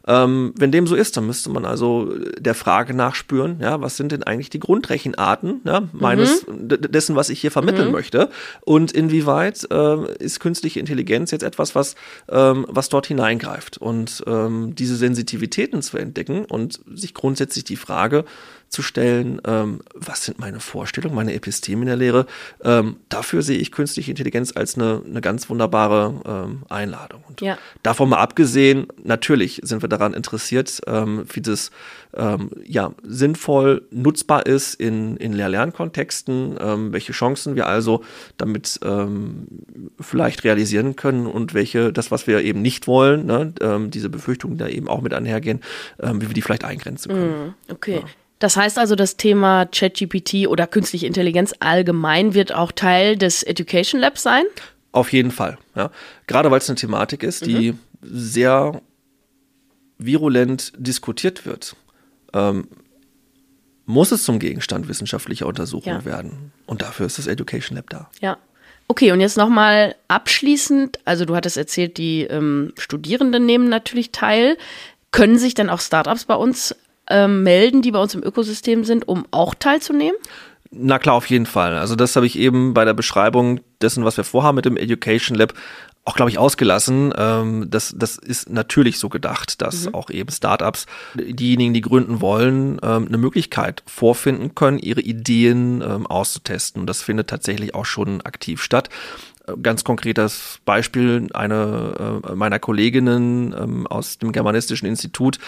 Ähm, 0.06 0.54
wenn 0.56 0.72
dem 0.72 0.86
so 0.86 0.94
ist, 0.96 1.16
dann 1.16 1.26
müsste 1.26 1.50
man 1.50 1.66
also 1.66 2.14
der 2.38 2.54
Frage 2.54 2.94
nachspüren, 2.94 3.58
ja, 3.60 3.80
was 3.82 3.96
sind 3.96 4.12
denn 4.12 4.22
eigentlich 4.22 4.48
die 4.48 4.60
Grundrechenarten 4.60 5.60
ja, 5.64 5.82
meines, 5.92 6.46
mhm. 6.46 6.68
dessen, 6.68 7.16
was 7.16 7.28
ich 7.28 7.40
hier 7.40 7.50
vermitteln 7.50 7.88
mhm. 7.88 7.92
möchte 7.92 8.30
und 8.62 8.92
inwieweit 8.92 9.66
äh, 9.70 10.14
ist 10.16 10.40
künstliche 10.40 10.80
Intelligenz 10.80 11.30
jetzt 11.30 11.42
etwas, 11.42 11.74
was, 11.74 11.96
ähm, 12.30 12.64
was 12.68 12.88
dort 12.88 13.06
hineingreift 13.06 13.76
und 13.78 14.24
ähm, 14.26 14.74
diese 14.74 14.96
Sensitivitäten 14.96 15.82
zu 15.82 15.98
entdecken 15.98 16.46
und 16.46 16.80
sich 16.94 17.12
grundsätzlich 17.12 17.64
die 17.64 17.76
Frage 17.76 18.24
zu 18.70 18.82
stellen, 18.82 19.40
ähm, 19.44 19.80
was 19.94 20.24
sind 20.24 20.38
meine 20.38 20.60
Vorstellungen, 20.60 21.16
meine 21.16 21.34
Episteme 21.34 21.82
in 21.82 21.88
der 21.88 21.96
Lehre. 21.96 22.26
Ähm, 22.62 22.96
dafür 23.08 23.42
sehe 23.42 23.58
ich 23.58 23.72
künstliche 23.72 24.12
Intelligenz 24.12 24.56
als 24.56 24.76
eine, 24.76 25.02
eine 25.04 25.20
ganz 25.20 25.50
wunderbare 25.50 26.20
ähm, 26.24 26.62
Einladung. 26.68 27.24
Und 27.28 27.40
ja. 27.40 27.58
davon 27.82 28.08
mal 28.08 28.18
abgesehen, 28.18 28.86
natürlich 29.02 29.60
sind 29.64 29.82
wir 29.82 29.88
daran 29.88 30.14
interessiert, 30.14 30.80
ähm, 30.86 31.24
wie 31.32 31.40
das 31.40 31.72
ähm, 32.14 32.50
ja, 32.64 32.92
sinnvoll 33.02 33.88
nutzbar 33.90 34.46
ist 34.46 34.74
in, 34.74 35.16
in 35.16 35.32
Lehr-Lernkontexten, 35.32 36.56
ähm, 36.60 36.92
welche 36.92 37.12
Chancen 37.12 37.56
wir 37.56 37.66
also 37.66 38.04
damit 38.36 38.80
vielleicht 40.00 40.44
realisieren 40.44 40.96
können 40.96 41.26
und 41.26 41.54
welche, 41.54 41.92
das, 41.92 42.10
was 42.10 42.26
wir 42.26 42.40
eben 42.42 42.62
nicht 42.62 42.86
wollen, 42.86 43.26
ne, 43.26 43.52
diese 43.88 44.08
Befürchtungen 44.08 44.58
da 44.58 44.68
eben 44.68 44.88
auch 44.88 45.00
mit 45.00 45.12
einhergehen, 45.12 45.60
wie 45.98 46.28
wir 46.28 46.34
die 46.34 46.42
vielleicht 46.42 46.64
eingrenzen 46.64 47.10
können. 47.10 47.48
Mm, 47.48 47.72
okay. 47.72 47.96
Ja. 47.96 48.02
Das 48.40 48.56
heißt 48.56 48.78
also, 48.78 48.96
das 48.96 49.16
Thema 49.16 49.66
ChatGPT 49.66 50.48
oder 50.48 50.66
künstliche 50.66 51.06
Intelligenz 51.06 51.54
allgemein 51.60 52.34
wird 52.34 52.52
auch 52.52 52.72
Teil 52.72 53.16
des 53.16 53.42
Education 53.42 54.00
Labs 54.00 54.22
sein? 54.22 54.44
Auf 54.92 55.12
jeden 55.12 55.30
Fall. 55.30 55.58
Ja. 55.76 55.90
Gerade 56.26 56.50
weil 56.50 56.58
es 56.58 56.68
eine 56.68 56.76
Thematik 56.76 57.22
ist, 57.22 57.46
die 57.46 57.72
mhm. 57.72 57.78
sehr 58.00 58.80
virulent 59.98 60.72
diskutiert 60.76 61.44
wird, 61.44 61.76
ähm, 62.32 62.66
muss 63.84 64.10
es 64.10 64.24
zum 64.24 64.38
Gegenstand 64.38 64.88
wissenschaftlicher 64.88 65.46
Untersuchungen 65.46 66.00
ja. 66.00 66.04
werden. 66.04 66.52
Und 66.66 66.80
dafür 66.80 67.06
ist 67.06 67.18
das 67.18 67.26
Education 67.26 67.76
Lab 67.76 67.90
da. 67.90 68.10
Ja. 68.20 68.38
Okay, 68.88 69.12
und 69.12 69.20
jetzt 69.20 69.36
nochmal 69.36 69.94
abschließend, 70.08 70.98
also 71.04 71.24
du 71.24 71.36
hattest 71.36 71.56
erzählt, 71.56 71.98
die 71.98 72.22
ähm, 72.22 72.72
Studierenden 72.78 73.46
nehmen 73.46 73.68
natürlich 73.68 74.10
teil. 74.10 74.56
Können 75.12 75.38
sich 75.38 75.54
dann 75.54 75.70
auch 75.70 75.80
Startups 75.80 76.24
bei 76.24 76.34
uns 76.34 76.74
ähm, 77.10 77.42
melden, 77.42 77.82
die 77.82 77.90
bei 77.90 78.00
uns 78.00 78.14
im 78.14 78.22
Ökosystem 78.22 78.84
sind, 78.84 79.06
um 79.06 79.26
auch 79.30 79.54
teilzunehmen? 79.54 80.16
Na 80.70 80.98
klar, 80.98 81.16
auf 81.16 81.26
jeden 81.26 81.46
Fall. 81.46 81.76
Also 81.76 81.96
das 81.96 82.14
habe 82.14 82.26
ich 82.26 82.38
eben 82.38 82.74
bei 82.74 82.84
der 82.84 82.94
Beschreibung 82.94 83.60
dessen, 83.82 84.04
was 84.04 84.16
wir 84.16 84.24
vorhaben 84.24 84.56
mit 84.56 84.64
dem 84.64 84.76
Education 84.76 85.36
Lab, 85.36 85.52
auch, 86.04 86.16
glaube 86.16 86.30
ich, 86.30 86.38
ausgelassen. 86.38 87.12
Ähm, 87.16 87.66
das, 87.68 87.94
das 87.96 88.16
ist 88.16 88.48
natürlich 88.48 88.98
so 88.98 89.08
gedacht, 89.08 89.60
dass 89.60 89.86
mhm. 89.86 89.94
auch 89.94 90.10
eben 90.10 90.30
Startups, 90.30 90.86
diejenigen, 91.14 91.74
die 91.74 91.82
gründen 91.82 92.20
wollen, 92.20 92.78
ähm, 92.82 93.06
eine 93.08 93.18
Möglichkeit 93.18 93.82
vorfinden 93.86 94.54
können, 94.54 94.78
ihre 94.78 95.00
Ideen 95.00 95.82
ähm, 95.82 96.06
auszutesten. 96.06 96.80
Und 96.80 96.86
das 96.86 97.02
findet 97.02 97.28
tatsächlich 97.28 97.74
auch 97.74 97.84
schon 97.84 98.22
aktiv 98.22 98.62
statt 98.62 98.88
ganz 99.62 99.84
konkretes 99.84 100.60
Beispiel, 100.64 101.28
eine 101.34 102.22
äh, 102.28 102.34
meiner 102.34 102.58
Kolleginnen 102.58 103.54
ähm, 103.58 103.86
aus 103.86 104.18
dem 104.18 104.32
Germanistischen 104.32 104.86
Institut, 104.88 105.38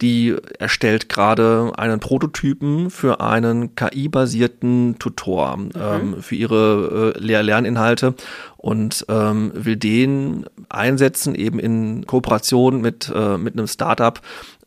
die 0.00 0.34
erstellt 0.58 1.08
gerade 1.08 1.72
einen 1.76 2.00
Prototypen 2.00 2.90
für 2.90 3.20
einen 3.20 3.74
KI-basierten 3.74 4.98
Tutor 4.98 5.56
mhm. 5.56 5.70
ähm, 5.76 6.22
für 6.22 6.34
ihre 6.34 7.14
äh, 7.16 7.18
Lehr-Lerninhalte 7.18 8.14
und 8.56 9.04
ähm, 9.08 9.52
will 9.54 9.76
den 9.76 10.46
einsetzen 10.68 11.34
eben 11.34 11.58
in 11.58 12.06
Kooperation 12.06 12.80
mit, 12.80 13.12
äh, 13.14 13.38
mit 13.38 13.54
einem 13.54 13.66
Startup, 13.66 14.20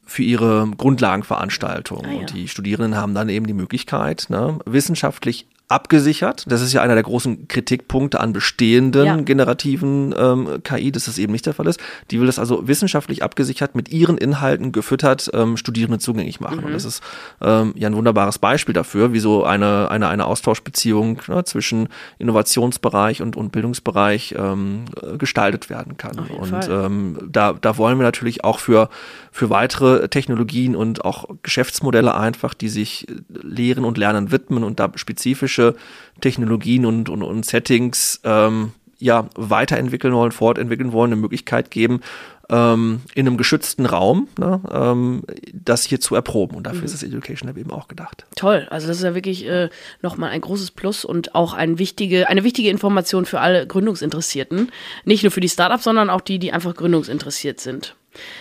für 0.10 0.24
ihre 0.24 0.68
Grundlagenveranstaltung. 0.76 2.04
Ah, 2.04 2.12
ja. 2.12 2.20
Und 2.20 2.34
die 2.34 2.48
Studierenden 2.48 2.98
haben 2.98 3.14
dann 3.14 3.30
eben 3.30 3.46
die 3.46 3.54
Möglichkeit, 3.54 4.26
ne, 4.30 4.58
wissenschaftlich 4.66 5.48
abgesichert. 5.70 6.46
Das 6.48 6.62
ist 6.62 6.74
ja 6.74 6.82
einer 6.82 6.96
der 6.96 7.04
großen 7.04 7.48
Kritikpunkte 7.48 8.20
an 8.20 8.34
bestehenden 8.34 9.06
ja. 9.06 9.16
generativen 9.18 10.16
ähm, 10.18 10.64
KI, 10.64 10.92
dass 10.92 11.06
das 11.06 11.20
eben 11.20 11.32
nicht 11.32 11.46
der 11.46 11.54
Fall 11.54 11.68
ist. 11.68 11.80
Die 12.10 12.20
will 12.20 12.26
das 12.26 12.40
also 12.40 12.68
wissenschaftlich 12.68 13.22
abgesichert 13.22 13.76
mit 13.76 13.90
ihren 13.90 14.18
Inhalten 14.18 14.72
gefüttert 14.72 15.30
ähm, 15.32 15.58
Studierenden 15.58 16.00
zugänglich 16.00 16.40
machen. 16.40 16.62
Mhm. 16.62 16.66
Und 16.66 16.74
das 16.74 16.86
ist 16.86 17.04
ähm, 17.40 17.74
ja 17.76 17.88
ein 17.88 17.96
wunderbares 17.96 18.40
Beispiel 18.40 18.74
dafür, 18.74 19.14
wie 19.14 19.20
so 19.20 19.44
eine, 19.44 19.92
eine, 19.92 20.08
eine 20.08 20.26
Austauschbeziehung 20.26 21.22
ne, 21.28 21.44
zwischen 21.44 21.90
Innovationsbereich 22.18 23.22
und, 23.22 23.36
und 23.36 23.52
Bildungsbereich 23.52 24.34
ähm, 24.40 24.86
gestaltet 25.20 25.70
werden 25.70 25.98
kann. 25.98 26.18
Und 26.18 26.68
ähm, 26.68 27.18
da, 27.30 27.54
da 27.54 27.78
wollen 27.78 28.00
wir 28.00 28.04
natürlich 28.06 28.44
auch 28.44 28.58
für, 28.58 28.90
für 29.32 29.52
weitere 29.52 30.08
Technologien 30.08 30.76
und 30.76 31.06
auch 31.06 31.30
Geschäftsmodelle 31.44 32.16
einfach, 32.16 32.56
die 32.56 32.70
sich 32.70 33.06
Lehren 33.30 33.86
und 33.86 34.00
Lernen 34.00 34.32
widmen 34.32 34.64
und 34.64 34.80
da 34.80 34.90
spezifische 34.96 35.59
spezifische 35.60 35.76
Technologien 36.22 36.86
und, 36.86 37.10
und, 37.10 37.24
und 37.24 37.46
Settings 37.46 38.20
ähm, 38.24 38.74
ja, 39.00 39.30
weiterentwickeln 39.36 40.14
wollen, 40.14 40.32
fortentwickeln 40.32 40.92
wollen, 40.92 41.14
eine 41.14 41.22
Möglichkeit 41.22 41.72
geben, 41.72 42.02
ähm, 42.50 43.02
in 43.16 43.26
einem 43.26 43.38
geschützten 43.38 43.86
Raum 43.86 44.28
ne, 44.38 44.60
ähm, 44.70 45.24
das 45.54 45.84
hier 45.84 46.02
zu 46.02 46.16
erproben. 46.16 46.58
Und 46.58 46.64
dafür 46.64 46.80
mhm. 46.80 46.86
ist 46.86 46.94
das 46.96 47.04
Education 47.04 47.48
Lab 47.48 47.58
eben 47.58 47.72
auch 47.72 47.88
gedacht. 47.88 48.26
Toll, 48.36 48.68
also 48.70 48.88
das 48.88 48.98
ist 48.98 49.04
ja 49.04 49.16
wirklich 49.16 49.48
äh, 49.48 49.70
nochmal 50.02 50.32
ein 50.32 50.42
großes 50.42 50.72
Plus 50.72 51.06
und 51.06 51.36
auch 51.36 51.54
ein 51.54 51.80
wichtige, 51.80 52.28
eine 52.28 52.44
wichtige 52.44 52.70
Information 52.70 53.26
für 53.26 53.40
alle 53.40 53.66
Gründungsinteressierten. 53.66 54.70
Nicht 55.06 55.24
nur 55.24 55.32
für 55.32 55.42
die 55.42 55.50
Startups, 55.50 55.86
sondern 55.86 56.10
auch 56.10 56.22
die, 56.22 56.40
die 56.40 56.52
einfach 56.52 56.76
gründungsinteressiert 56.76 57.62
sind. 57.62 57.96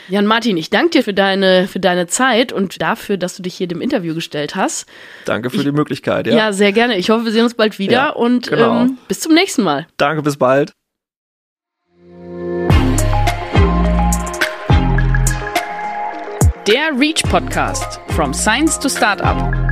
Jan 0.09 0.27
Martin, 0.27 0.57
ich 0.57 0.71
danke 0.71 0.91
dir 0.91 1.05
für 1.05 1.15
deine, 1.15 1.69
für 1.69 1.81
deine 1.81 2.07
Zeit 2.07 2.53
und 2.53 2.81
dafür, 2.81 3.17
dass 3.17 3.37
du 3.37 3.43
dich 3.43 3.55
hier 3.55 3.69
dem 3.69 3.81
Interview 3.81 4.15
gestellt 4.15 4.55
hast. 4.55 4.87
Danke 5.25 5.51
für 5.51 5.59
ich, 5.59 5.65
die 5.65 5.73
Möglichkeit, 5.73 6.27
ja. 6.27 6.37
Ja, 6.37 6.53
sehr 6.53 6.73
gerne. 6.73 6.97
Ich 6.97 7.11
hoffe, 7.11 7.25
wir 7.25 7.33
sehen 7.33 7.45
uns 7.45 7.55
bald 7.55 7.79
wieder 7.79 7.93
ja, 7.93 8.11
und 8.11 8.49
genau. 8.49 8.83
ähm, 8.83 8.99
bis 9.09 9.21
zum 9.21 9.35
nächsten 9.35 9.63
Mal. 9.63 9.87
Danke, 9.97 10.23
bis 10.23 10.37
bald. 10.37 10.73
Der 16.67 16.91
Reach 16.99 17.23
Podcast 17.23 17.99
From 18.11 18.35
Science 18.35 18.79
to 18.79 18.91
Startup. 18.91 19.68